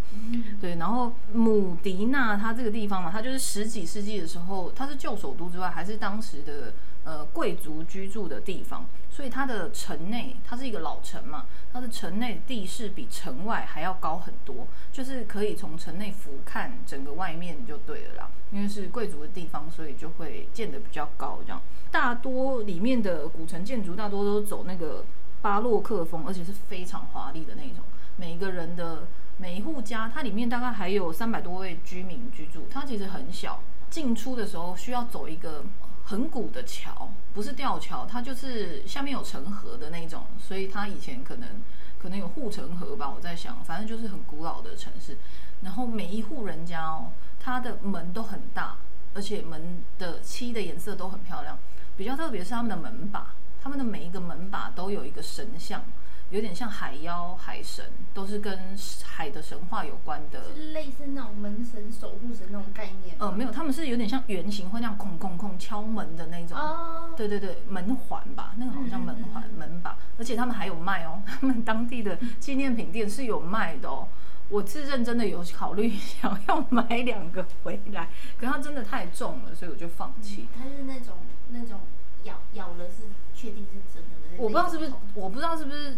[0.59, 0.75] 对。
[0.75, 18.29] 然后姆迪纳它这个地方嘛，它就是十几世纪的时候，它是旧首都之外，还是当时的呃贵族居住的地方，所以它的城内它是一个老城嘛，它的城内地势比城外还要高很多，就是可以从城内俯瞰整个外面就对了啦。
[18.51, 21.39] 因为是贵族的地方，所以就会建得比较高。
[21.43, 25.03] 这样，大多里面的古城建筑大多都走那个
[25.41, 27.83] 巴洛克风，而且是非常华丽的那种。
[28.15, 32.67] 每一个人的每一户家，它里面大概还有三百多位居民居住。
[32.69, 35.65] 它其实很小，进出的时候需要走一个
[36.05, 40.23] 很古的桥，不是吊桥，它就是下面有城河的那种。
[40.39, 41.49] 所以它以前可能
[42.01, 45.17] 可能有护城河吧，我在想，反正就是很古老的城市。
[45.61, 47.11] 然后每一户人家哦。
[47.45, 48.77] 它的门都很大，
[49.13, 51.59] 而且门的漆的颜色都很漂亮。
[51.97, 55.83] 比较特别是他们的门把，他们的每一个门把都有一个神像，
[56.33, 60.43] 有点像海妖、海神，都是跟海的神话有关的。
[60.55, 63.15] 是类似那种门神、守护神那种概念。
[63.19, 66.57] 呃，没有，他们是有点像圆形，会那样空空空敲门的那种。
[66.57, 74.07] 哦，对对对，门环吧，那个好像门环、门把，而且他们还有卖哦， 他们当地的纪念品店是有卖的哦。
[74.49, 80.47] 我是认真的有考虑想要买两个回来，可它真的太重了，所以我就放弃。
[80.57, 81.13] 它是那种
[81.49, 81.81] 那种
[82.23, 83.03] 咬咬了是
[83.35, 84.43] 确定是真的的。
[84.43, 85.97] 我不知道是不是，我不知道是不是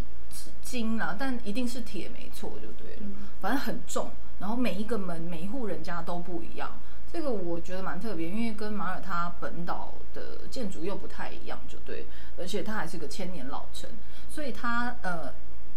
[0.61, 3.03] 金啦，但一定是铁没错就对了。
[3.41, 6.71] 反正很重，然后每一个门每一户人家都不一样。
[7.13, 12.05] 这个我觉得蛮特别，因为跟马耳他本岛的建筑又不太一样，就对，
[12.37, 13.89] 而且它还是个千年老城，
[14.29, 15.31] 所以它呃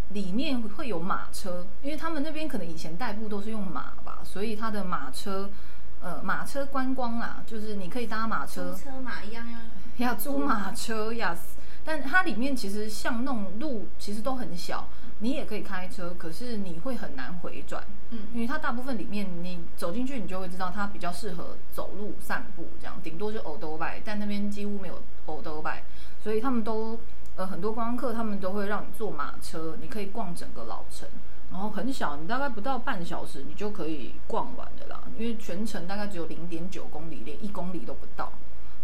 [0.09, 5.49] 里面会有马车，因为他们那边可能以前代步都是用马吧，所以它的马车
[6.01, 9.45] 呃马车观光啦，就是你可以搭马车，车马一样
[9.97, 11.37] 要要租马车呀，
[11.83, 14.87] 但它里面其实像那种路其实都很小，
[15.19, 17.83] 你也可以开车，可是你会很难回转。
[18.11, 25.83] 嗯因为它大部分里面你走进去，你就会知道它比较适合走路散步这样，顶多就欧兜拜，但那边几乎没有欧兜拜，
[26.23, 26.99] 所以他们都
[27.35, 31.07] 呃很多观光客他们都会让你坐马车，你可以逛整个老城，
[31.51, 38.31] 然后很小，你大概不到半小时你就可以逛完的啦，因为全程大概只有零点九公里，连一公里都不到，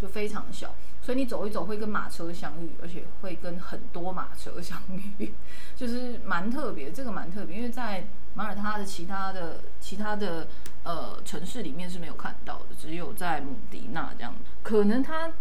[0.02, 4.82] 就非常小，所以你走一走会跟马车相遇，而且会跟很多马车相
[5.18, 5.34] 遇，
[5.76, 10.48] 就是蛮特别，这个蛮特别，因为在马耳他的其他的其他的
[10.84, 14.34] 呃城市里面是没有看到的，只有在姆迪纳这样。
[14.64, 15.32] 可能它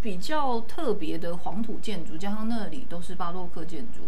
[0.00, 4.02] 比较特别的黄土建筑，加上那里都是巴洛克建筑，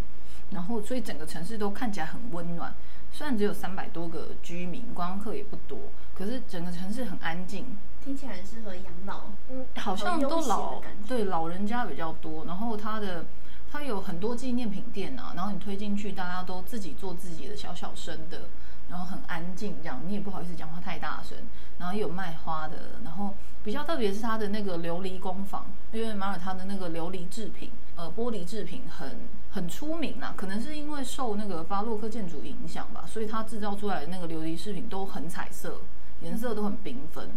[0.50, 2.72] 然后所以整个城市都看起来很温暖。
[3.12, 5.78] 虽然只有三百多个居民，观光客也不多，
[6.14, 7.64] 可是整个城市很安静，
[8.06, 9.22] 听起来很适合养老。
[9.50, 13.24] 嗯，好像都老对老人家比较多，然后它的
[13.70, 18.42] 它有很多纪念品店啊，然后你推进去，大家都自己做自己的小小声的，
[18.88, 21.36] 然后很安静，这样你也不好意思讲话太大声，
[21.78, 29.18] 然后也有卖花的，然后比较特别是它的那个琉璃工坊，因为马耳他的那个琉璃制品，呃，玻璃制品很
[29.50, 35.80] 很出名啊，可能是因为受那个巴洛克建筑影响吧，所以它制造出来的那个琉璃饰品都很彩色，
[36.20, 37.28] 颜色都很缤纷。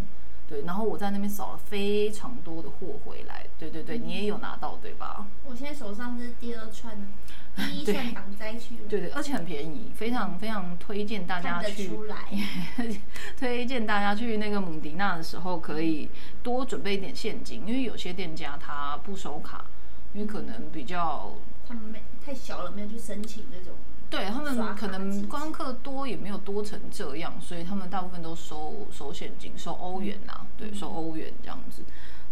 [0.49, 5.27] 对，然后我在那边扫了非常多的货回来，对对对，你也有拿到对吧？
[5.45, 6.97] 我现在手上是第二串，
[7.55, 12.17] 第一串挡灾区了，对对，而且很便宜，非常非常推荐大家去，出来。
[13.37, 16.09] 推荐大家去那个蒙迪纳的时候，可以
[16.41, 19.65] 多准备一点现金，因为有些店家他不收卡，
[20.13, 21.35] 因为可能比较
[21.67, 23.75] 他们没太小了，没有去申请那种。
[24.09, 31.83] 对他们可能观光客多也没有多成这样，所以他们大部分都收收现金，收欧元呐、对，收欧元这样子，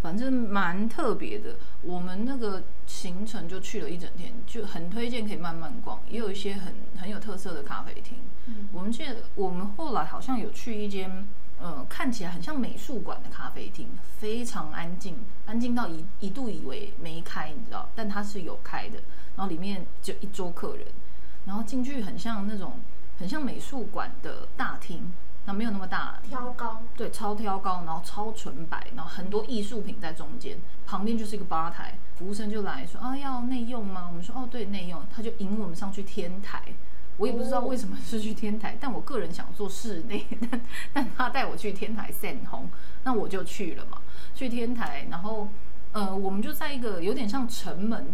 [0.02, 1.56] 反正蛮特别的。
[1.84, 8.18] 我们那个行程就去了一整天，就很推荐可以慢慢逛，也有一些很很有特色的咖啡厅。
[8.48, 11.28] 嗯我们记得我们后来好像有去一间，
[11.62, 13.88] 呃，看起来很像美术馆的咖啡厅，
[14.20, 19.00] 非常安静，安静到一一度以为没开，你知道，但它是有开的，
[19.36, 20.88] 然后里面就一桌客人，
[21.48, 22.74] 然后进去很像那种
[23.18, 25.12] 很像美术馆的大厅，
[25.46, 34.06] 那没有那么大，挑高，对，超挑高，然后超纯白，然后很多艺术品在中间，旁边就是一个吧台，服务生就来说啊要内用吗？
[34.10, 36.62] 我们说哦对内用，他就引我们上去天台。
[37.18, 40.62] 我也不知道为什么是去天台，但我个人想做室内，但
[40.94, 42.70] 但他带我去天台散红，
[43.06, 43.98] 那我就去了嘛。
[44.36, 45.48] 去天台，然后
[45.94, 48.06] 呃，我们就在一个有点像城门，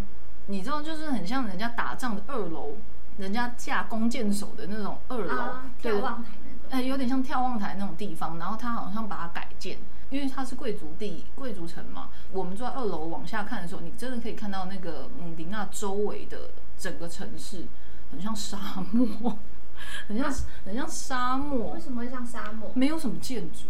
[0.46, 2.78] 你知道，就是很像人家打仗的二楼，
[3.18, 6.60] 人家架弓箭手的那种二楼，啊，对眺望台那种。
[6.70, 9.78] 呃，有点像眺望台那种地方，然后他好像把它改建，
[10.10, 12.10] 因为它是贵族地、贵族城嘛。
[12.32, 17.66] 我们坐在二楼往下看的时候，你真的可以看到那个姆迪纳周围的整个城市，
[18.12, 18.58] 很像沙
[18.92, 19.38] 漠，
[20.08, 20.34] 很像
[20.66, 22.72] 很像沙漠为，什么会像沙漠？
[22.74, 23.68] 没有什么建筑，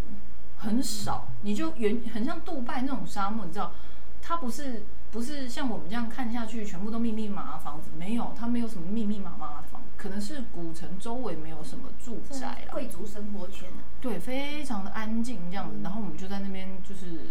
[0.58, 3.74] 很少，你就原很像杜拜那种沙漠，你知道，
[4.22, 13.86] 它不是不是像我们这样看下去全部都密密麻麻房子，没有，它没有什么密密麻麻的房子，可能是古城周围没有什么住宅啦，贵族生活圈啊。
[14.02, 17.30] 对，非常的安静这样子，然后我们就在那边就是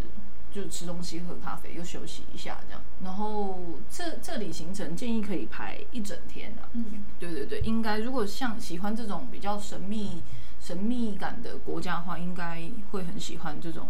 [0.53, 2.81] 就吃东西、喝咖啡，又休息一下这样。
[3.02, 3.59] 然后
[3.90, 6.85] 这这里行程建议可以排一整天的、嗯，
[7.19, 10.23] 对对对，应该如果像喜欢这种比较神秘
[10.61, 13.88] 神秘感的国家的话，应该会很喜欢这种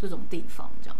[0.00, 0.96] 这种地方这样。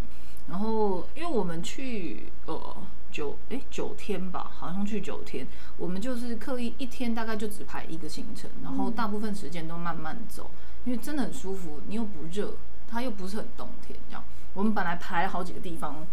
[0.48, 2.76] 然后因为我们去呃
[3.10, 10.50] 九诶九天吧，好像去九天，我们就是刻意一天大概就只排一个行程，然后大部分时间都慢慢走，
[10.84, 12.54] 因为真的很舒服，你又不热，
[12.88, 14.22] 它又不是很冬天这样。
[14.54, 16.06] 我们本来排了好几个地方，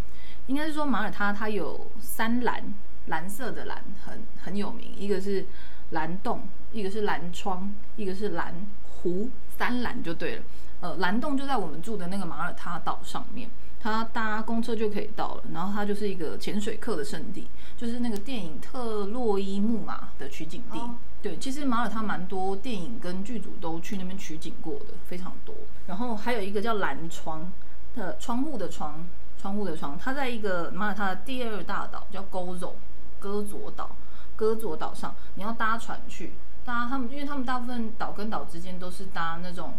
[0.48, 2.74] 应该是说马耳他它有三蓝，
[3.08, 5.46] 蓝色的蓝很很有名，一个是
[5.92, 10.44] 蓝洞，一个是蓝窗，一个是蓝湖，三蓝就对了。
[10.84, 15.44] 呃，蓝洞就在我们住的那个马耳他岛上面，它搭公车就可以到了。
[15.54, 20.82] 然后它就是一个潜水客的圣地，就是那个电影《特洛伊木马》的取景地。
[21.22, 25.56] 对，其实马耳他蛮多电影跟剧组都去那边取景过的，非常多。
[25.88, 27.50] 然后还有一个叫蓝窗
[27.96, 29.06] 的窗户的窗，
[29.42, 32.74] 窗户的窗，它在一个马耳他的第二大岛叫 Gozo
[33.22, 33.92] 戈佐岛，
[34.36, 36.34] 戈佐岛上，你要搭船去，
[36.66, 39.76] 搭他们，因为他们大部分岛跟岛之间都是搭那种。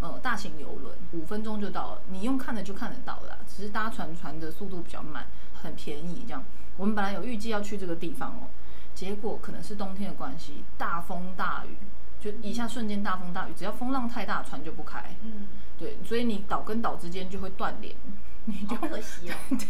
[0.00, 6.42] 呃，大型游轮五分钟就到了，你用看的就看得到了，只是搭船船的速度比较慢，很便宜这样。
[6.76, 8.48] 我们本来有预计要去这个地方哦，
[8.94, 11.76] 结果可能是冬天的关系，大风大雨，
[12.18, 15.04] 就一下瞬间大风大雨，只要风浪太大，船就不开。
[15.22, 15.46] 嗯，
[15.78, 17.94] 对，所以你岛跟岛之间就会断联，
[18.46, 19.34] 你就可惜哦。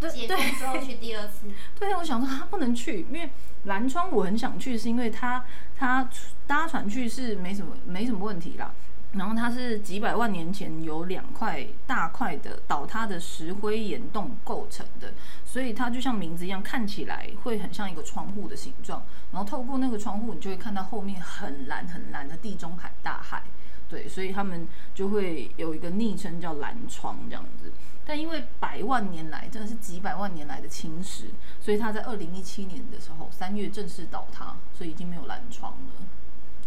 [0.00, 1.46] 对，解封之后去第二次。
[1.78, 3.30] 对，我想说他不能去，因为
[3.64, 5.42] 蓝窗我很想去，是因为他
[5.74, 6.06] 他
[6.46, 8.74] 搭船去是没什么没什么问题啦。
[9.12, 15.14] 然后它是几百万年前由两块大块的倒塌的石灰岩洞构成的，
[15.46, 19.02] 所以它就像名字一样，看起来会很像一个窗户的形状。
[19.32, 23.42] 然后透过那个窗户，你就会看到后面很蓝很蓝的地中海大海。
[23.88, 27.72] 对，所以他们就会有一个昵称叫蓝窗这样子。
[28.04, 31.24] 但因为百万年来真的是几百万年来的侵蚀，
[31.60, 36.04] 所以它在二零一七年的时候三月正式倒塌，所以已经没有蓝窗了。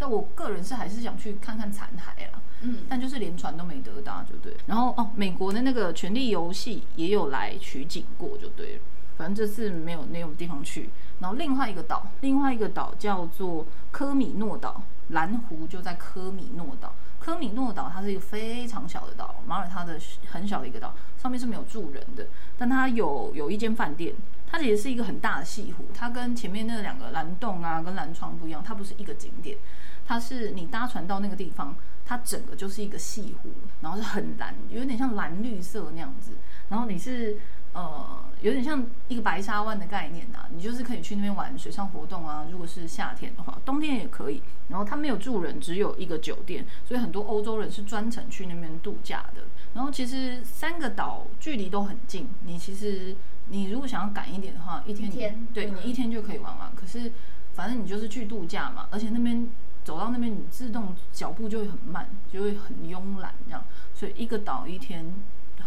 [0.01, 4.51] 但我个人是还是想去看看残骸啦，嗯，但就是连船都没得搭就对。
[4.65, 8.81] 然后哦，美国的那个《权力游戏》也有来取景过就对了，
[9.15, 10.89] 反正这次没有那种地方去。
[11.19, 16.95] 然后另外一个岛，另外一个岛叫做科米诺岛，蓝湖就在科米诺岛。
[17.19, 19.99] 科米诺岛它是一个非常小的岛，马耳他的
[20.31, 22.25] 很小的一个岛，上面是没有住人的，
[22.57, 24.15] 但它有有一间饭店。
[24.51, 29.57] 它也是一个很大的西湖，它跟前面那两个蓝洞啊、跟蓝窗不一样，它不是一个景点。
[30.05, 31.73] 它是你搭船到那个地方，
[32.05, 33.49] 它整个就是一个西湖，
[33.79, 36.33] 然后是很蓝，有点像蓝绿色那样子。
[36.67, 37.37] 然后你是
[37.73, 42.45] 呃，有点像一个白沙湾的概念呐，你就是可以去那边玩水上活动啊。
[42.51, 44.43] 如果是夏天的话，冬天也可以。
[44.67, 49.43] 然后它没有住人，只有一个酒店，所以很多欧洲人是专程去那边度假的。
[49.73, 53.15] 然后其实三个岛距离都很近，你其实
[53.51, 56.71] 你如果想要赶一点的话，一天对你一天就可以玩完。
[56.75, 57.11] 可是
[57.53, 59.47] 反正你就是去度假嘛，而且那边。
[59.83, 63.63] 走到那边，你自动脚步就会很慢，就会很慵懒这样，
[63.95, 65.11] 所以一个岛一天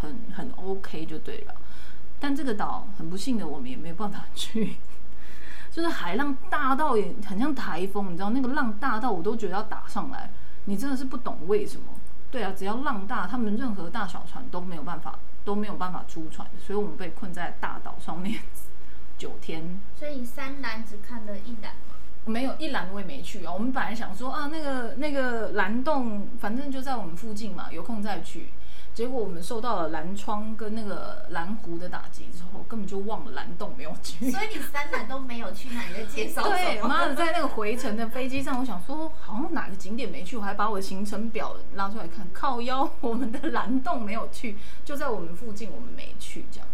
[0.01, 1.55] 很很 OK 就对了。
[2.21, 4.77] 但这个岛很不幸的，我们也没有办法去，
[5.69, 10.31] 就是海浪大到也很像台风，你知道那个浪大到我都觉得要打上来，
[10.67, 11.89] 你真的是不懂为什么。
[12.31, 18.41] 对啊，只要浪大，他们任何大小船都没有办法都没有办法出船，所以我们被困在大岛上面
[19.19, 19.79] 九天。
[19.95, 21.73] 所以三栏只看了一蓝。
[22.27, 23.53] 没有一栏我也没去啊。
[23.53, 28.49] 我们本来想说啊，那个那个蓝洞，反正就在我们附近嘛，有空再去。
[28.95, 34.31] 结果我们受到了蓝窗跟那个蓝湖的打击之后，根本就忘了蓝洞没有去。
[34.31, 46.69] 所以你三蓝都没有去，那你在介绍对，妈的，在那个回程的飞机上，我想说好像哪个景点没去，我还把我的行程表拉出来看，靠腰，我们的蓝洞没有去，就在我们附近，我们没去这样。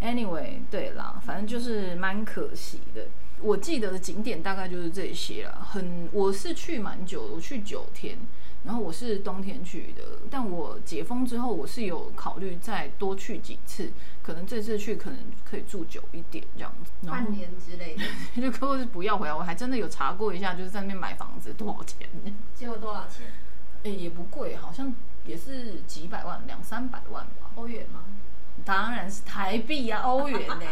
[0.00, 3.06] Anyway，对啦，反正就是蛮可惜的。
[3.40, 5.66] 我记得的景点大概就是这些了。
[5.68, 8.16] 很，我是去蛮久，我去九天，
[8.66, 10.02] 然后我是冬天去的。
[10.28, 13.90] 但我解封之后，我是有考虑再多去几次，
[14.22, 18.02] 可能这次去可能可以住久一点这样子，半年之类的。
[18.42, 22.08] 就客户是不要回来，我还真的有查过一下，就是在那边买房子多少钱？
[22.54, 23.26] 结果多少钱？
[23.84, 24.92] 哎，也不贵，好像
[25.24, 27.50] 也是几百万，两三百万吧。
[27.54, 28.02] 欧元吗？
[28.64, 30.66] 当然是台币啊，欧元呢。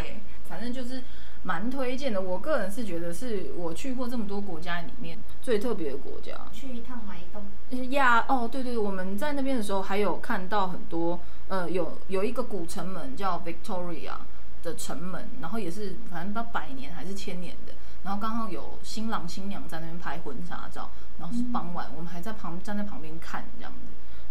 [0.49, 1.03] 反正就是。
[1.45, 6.33] 蛮推荐的，我个人是觉得是我去过这么多国家里面最特别的国家。
[6.53, 7.91] 去一趟买一栋。
[7.93, 14.15] 呀，哦，对对，我们在那边的时候还有看到很多，呃，有有一个古城门叫 Victoria
[14.63, 17.75] 的城门，然后也是反正到百年还是千年的，
[18.05, 23.79] 然后刚好有新郎新娘在那边拍婚纱照，然后是傍晚，我们还在旁站在旁边看这样子，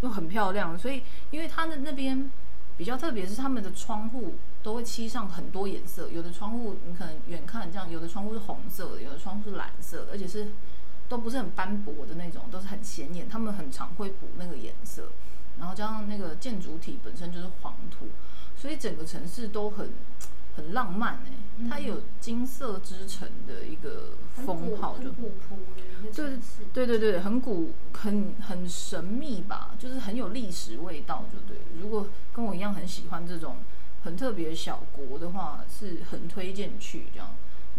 [0.01, 0.77] 就很漂亮。
[0.77, 2.29] 所以因为它的那边。
[2.75, 4.33] 比较特别是他们的窗户
[4.63, 10.47] 都会漆上很多颜色，有的窗户你可能远看这样，有的窗户是红色的，有的窗户是蓝色的，而且是
[11.09, 13.27] 都不是很斑驳的那种，都是很显眼。
[13.27, 15.09] 他们很常会补那个颜色，
[15.59, 18.07] 然后加上那个建筑体本身就是黄土，
[18.57, 19.89] 所以整个城市都很
[20.55, 24.11] 很浪漫哎，它有金色之城的一个
[24.45, 25.09] 封号，就
[26.73, 31.57] 对对对对，很古很很神秘吧，就是很有历史味道，就对。
[31.81, 33.57] 如果跟我一样很喜欢这种
[34.03, 37.29] 很特别小国的话，是很推荐去这样。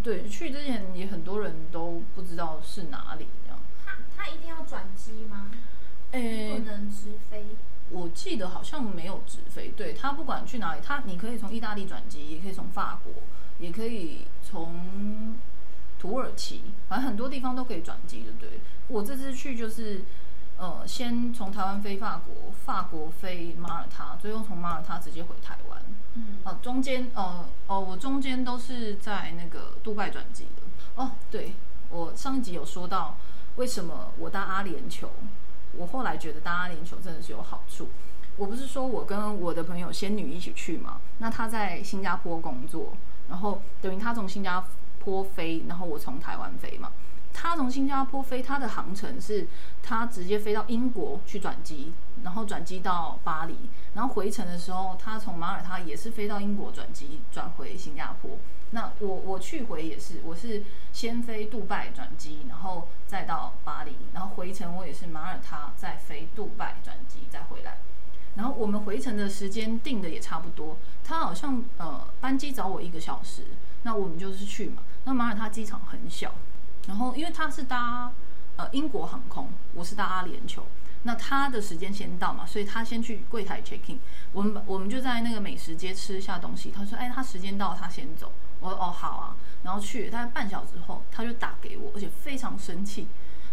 [0.03, 3.61] 对，去之前也很多人都不知道是哪里这样。
[3.85, 5.51] 他他一定要转机吗？
[6.13, 7.45] 诶、不能直飞。
[7.91, 13.13] 我记得好像没有直飞，对他不管去哪里，他你可以从意大利转机，也可以从法国，
[13.59, 15.37] 也可以从
[16.01, 18.61] 土耳其，反正很多地方都可以转机，对不对？
[18.89, 20.01] 我这次去就是，
[20.65, 25.79] 呃，先从台湾飞法国，法国飞马耳他，最后从马耳他直接回台湾。
[26.15, 30.63] 嗯，哦，中间呃哦，我中间都是在那个杜拜转机的。
[30.95, 31.53] 哦，对，
[31.91, 33.15] 我上一集有说到
[33.57, 35.09] 为什么我搭阿联酋，
[35.77, 37.91] 我后来觉得搭阿联酋真的是有好处。
[38.39, 40.99] 我不是说我跟我的朋友仙女一起去嘛？
[41.19, 42.95] 那她在新加坡工作，
[43.29, 44.65] 然后等于她从新加
[44.99, 46.91] 坡飞，然后我从台湾飞嘛。
[47.35, 49.47] 他从新加坡飞，他的航程是
[49.83, 53.55] 他直接飞到英国去转机，然后转机到巴黎，
[53.93, 58.39] 然后回程的时候，他从马耳他也是飞到英国转机，转回新加坡。
[58.71, 60.63] 那我我去回也是，我是
[60.93, 67.79] 先飞杜拜转机，然后再到巴黎，然后回程我也是马耳他再飞杜拜转机再回来。
[68.37, 73.45] 然后我们回程的时间定的也差不多，他好像呃班机找我一个小时，
[73.83, 74.83] 那我们就是去嘛。
[75.05, 76.33] 那马耳他机场很小，
[76.89, 78.11] 然后因为他是搭
[78.57, 80.63] 呃英国航空，我是搭阿联酋，
[81.03, 83.99] 那他的时间先到嘛，所以他先去柜台 check in，
[84.33, 86.71] 我们我们就在那个美食街吃一下东西。
[86.71, 88.33] 他说，哎，他时间到，他先走。
[88.61, 89.37] 我说，哦，好啊。
[89.63, 93.07] 然后去大概半小时后，他就打给我，而且非常生气。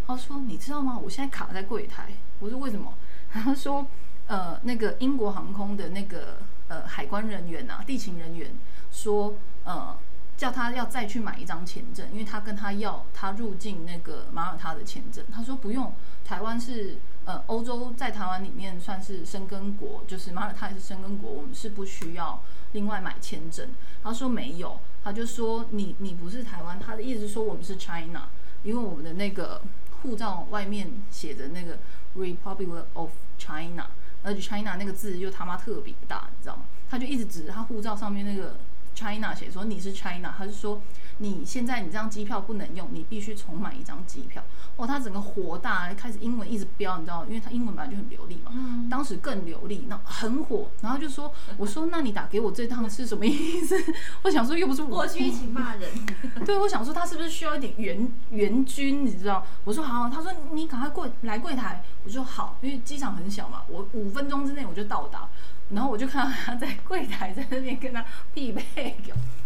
[0.06, 0.98] 他说，你知道吗？
[0.98, 2.10] 我现在卡在柜台。
[2.40, 2.94] 我说为什么？
[3.32, 3.86] 他说。
[4.28, 6.38] 呃，那个英国航空的那个
[6.70, 8.50] 呃海关人员啊，地勤人员
[8.90, 9.34] 说，
[9.66, 9.94] 呃，
[10.42, 15.24] 叫他要再去买一张签证，因为他跟他要他入境那个马耳他的签证。
[15.32, 15.94] 他说不用，
[16.26, 23.70] 台湾是呃欧洲在台湾里面算是生根国，就是马耳他也是生根国，我们是不需要另外买签证。
[24.02, 28.24] 他说没有，他就说你你不是台湾，他的意思是说我们是 China，
[28.64, 29.62] 因为我们的那个
[30.02, 31.78] 护照外面写着那个
[32.16, 33.86] Republic of China。
[34.24, 36.64] 而且 China 那个字就他妈特别大，你知道吗？
[36.90, 38.56] 他就一直指着他护照上面那个
[39.02, 40.80] China 写说你是 China，他就说
[41.18, 44.44] 你现在你这张机票不能用，你必须重买一张机票。
[44.78, 47.26] 哇，他整个火大，开始英文一直飙，你知道吗？
[47.28, 50.70] 因为他英文本来就很流利嘛，嗯当时更流利，那很火。
[50.82, 53.76] 然后就说，我说那你打给我这趟是什么意思？
[54.24, 55.90] 我想说又不是我过去一起骂人。
[56.46, 59.46] 对，我想说他是不是需要一点援援军，你知道？
[59.64, 65.28] 我说好，他说你赶快过来柜台，我说好，因为机场很小嘛，我五分钟之内我就到达。
[65.74, 68.96] 然后我就看到他在柜台在那边跟他匹配，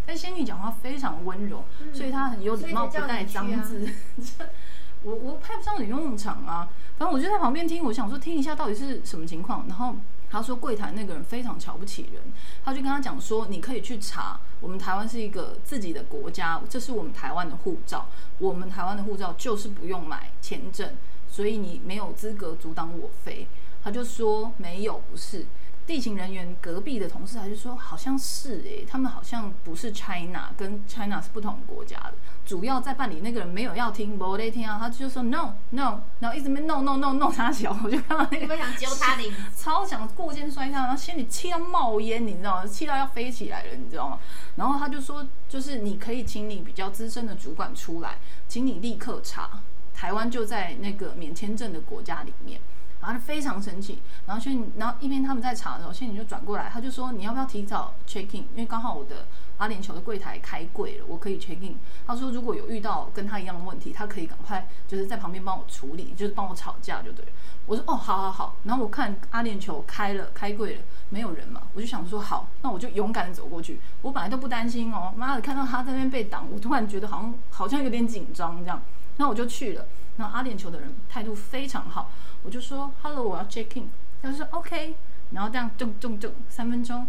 [0.05, 1.63] 但仙女讲话非常温柔，
[1.93, 3.89] 所以她很有礼貌，不带脏字。
[5.03, 6.67] 我我派不上你用场啊，
[6.97, 9.65] 反正我就在旁边听，我想说听一下到底是什么情况。
[9.67, 9.95] 然后
[10.32, 12.23] 他说柜台那个人非常瞧不起人，
[12.63, 18.07] 他就跟他讲说，你可以去查，我们台湾是一个自己的国家，这是我们台湾的护照，
[18.39, 20.95] 我们台湾的护照就是不用买签证，
[21.30, 23.47] 所以你没有资格阻挡我飞。
[23.84, 25.45] 他就说没有，不是。
[25.86, 32.13] 地勤人员隔壁的同事还是说好像是诶、他们好像不是 China，跟 China 是不同国家的。
[32.43, 39.33] 主要在办理那个人没有要听，不得听啊，他就说 no no，然后一直没 no no no no 他小，我就看到那个你们想揪他领？
[39.55, 42.65] 超想过肩摔他，然后心里气到冒烟，你知道吗？
[42.65, 44.19] 气到要飞起来了，你知道吗？
[44.55, 48.17] 然后他就说，就是你可以请你比较资深的主管出来，
[48.47, 49.61] 请你立刻查，
[49.93, 52.59] 台湾就在那个免签证的国家里面。
[53.06, 58.45] 然后他非常生气，然后轩，然后一边他们在查的时候，仙女就转过来，他就说你要不要提早 check in？
[58.56, 59.28] 因为刚好我的
[59.60, 61.76] 阿联酋的柜台开柜了，我可以 check in。
[62.08, 67.32] 他说如果有遇到跟他一样的问题，他可以赶快就是在旁边帮我处理，就是帮我吵架就对了。
[67.68, 68.56] 我说哦，好好好。
[68.64, 73.80] 然后我看阿联酋开了开柜了，没有人嘛，我就想说好，那我就勇敢的走过去。
[74.01, 78.82] 我本来都不担心哦，妈的，看到他在那边被挡，我突然觉得好像好像有点紧张这样。
[79.18, 79.86] 那我就去了。
[80.18, 82.09] 那阿联酋的人态度非常好，
[82.43, 83.89] 我就说 Hello，我要 check in。
[84.22, 84.95] 他就说 OK，
[85.32, 87.05] 然后这样咚咚咚，三分钟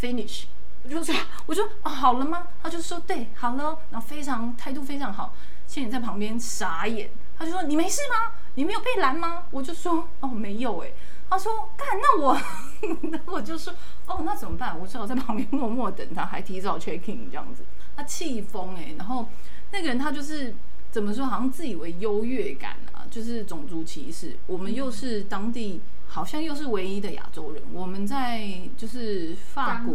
[0.00, 0.44] finish。
[0.84, 1.14] 我就说
[1.46, 2.46] 我说哦好了吗？
[2.62, 3.78] 他就说对，好了。
[3.90, 5.34] 然后非常态度非常好，
[5.66, 8.32] 倩倩在旁边傻眼，他就说你没事吗？
[8.54, 9.44] 你没有被拦吗？
[9.50, 10.90] 我就说哦没有哎。
[11.30, 12.38] 他说干那我，
[13.10, 13.72] 那我就说
[14.06, 14.78] 哦那怎么办？
[14.78, 17.62] 我只好在旁边默默等他，还提早 check in 这样子。
[17.96, 19.28] 他气疯哎，然后
[19.70, 20.54] 那个人他就是。
[20.90, 21.26] 怎么说？
[21.26, 24.36] 好像自以为优越感啊，就是种族歧视。
[24.46, 27.62] 我们又是当地，好像又是唯一的亚洲人。
[27.72, 29.94] 我们在就是法国，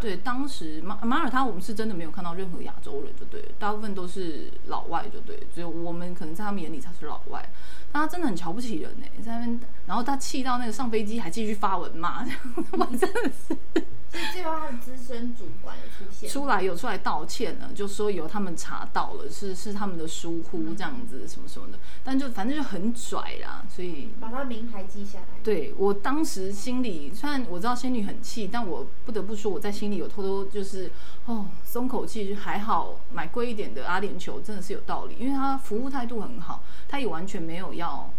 [0.00, 7.46] 对，当时马马耳他，我们是真的没有看到任何亚洲人，就对了，大部分都是老外，就对，只有我们可能在他们眼里才是老外。
[7.92, 12.24] 但他真的很瞧不起人呢，在那边，然后他气到那个上飞机还继续发文骂，
[12.72, 13.84] 我真的是。
[14.10, 25.26] 所以最后他的资深主管有出现，出来有出来道歉了，就说有他们查到了，是是他们的疏忽这样子什么什么的，但就反正就很拽啦，所以把他名牌记下来。
[25.44, 30.90] 对我当时心里，虽然我知道仙女很气，但我不得不说我在心里有偷偷就是
[31.26, 38.10] 哦松口气，还好买贵一点的阿联酋真的是有道理，因为他服务态度很好，他也完全没有要。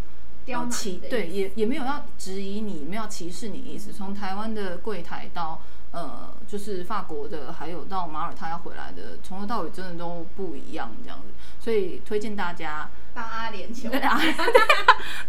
[0.44, 0.72] 刁难
[1.08, 3.94] 对，也也没有要质疑你，没有歧视你意思。
[3.94, 5.62] 从台湾的柜台到
[5.92, 11.28] 呃，就是法国的，还有到马耳他要回来的，从头到尾真的都不一样这样子。
[11.60, 14.20] 所以推荐大家，巴阿联酋 对，啊，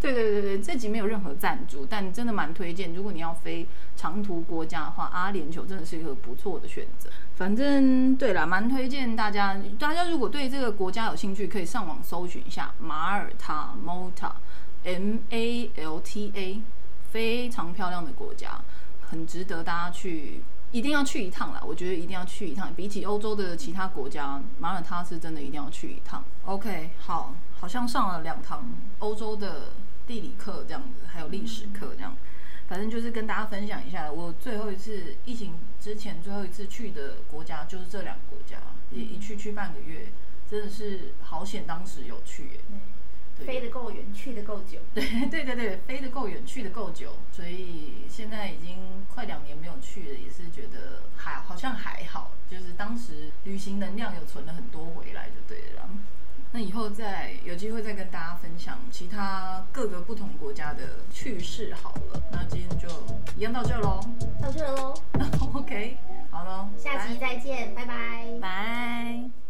[0.01, 2.95] 对对对对，这集没有任何赞助，但真的蛮推荐。
[2.95, 7.11] 如果你要飞长途国家的话，阿联酋真的是一个不错的选择。
[7.35, 9.57] 反正对了，蛮推荐大家。
[9.79, 14.31] 大家如果对这个国家有兴趣，可以上网搜寻一下马耳他 （Malta）。
[14.85, 16.61] M A L T A，
[17.13, 18.61] 非常漂亮的国家，
[19.01, 20.43] 很值得大家去，
[20.73, 21.63] 一定要去一趟啦。
[21.65, 26.25] 我觉得一定要去一趟，比起欧洲的其他国家，马耳他是真的一定要去一趟。
[26.47, 28.69] OK，好，好像上了两堂
[28.99, 29.75] 欧洲的
[30.07, 32.17] 地理课这样子，还有历史课这样。
[32.69, 38.57] 反正就是跟大家分享一下，我最后一次疫情之前最后一次去的国家就是这两个国家，
[38.91, 40.07] 也一去去半个月，
[40.51, 42.61] 真的是好险，当时有去耶。
[42.71, 42.79] 对
[43.45, 44.79] 飞得够远，去得够久。
[44.95, 48.77] 对对对对，飞得够远，去得够久，所以现在已经
[49.13, 55.89] 快两年没有去了，也是觉得还好像还好，就是当时旅行能量有存了很多回来就对了啦。
[56.55, 62.23] 那以后再有机会再跟大家分享其他各个不同国家的趣事好了。
[62.31, 62.89] 那今天就
[63.37, 64.01] 一样到这喽。
[64.41, 64.95] 到这喽，
[65.55, 65.97] OK，
[66.31, 68.27] 好喽，下期再见，拜拜。
[68.39, 69.42] 拜。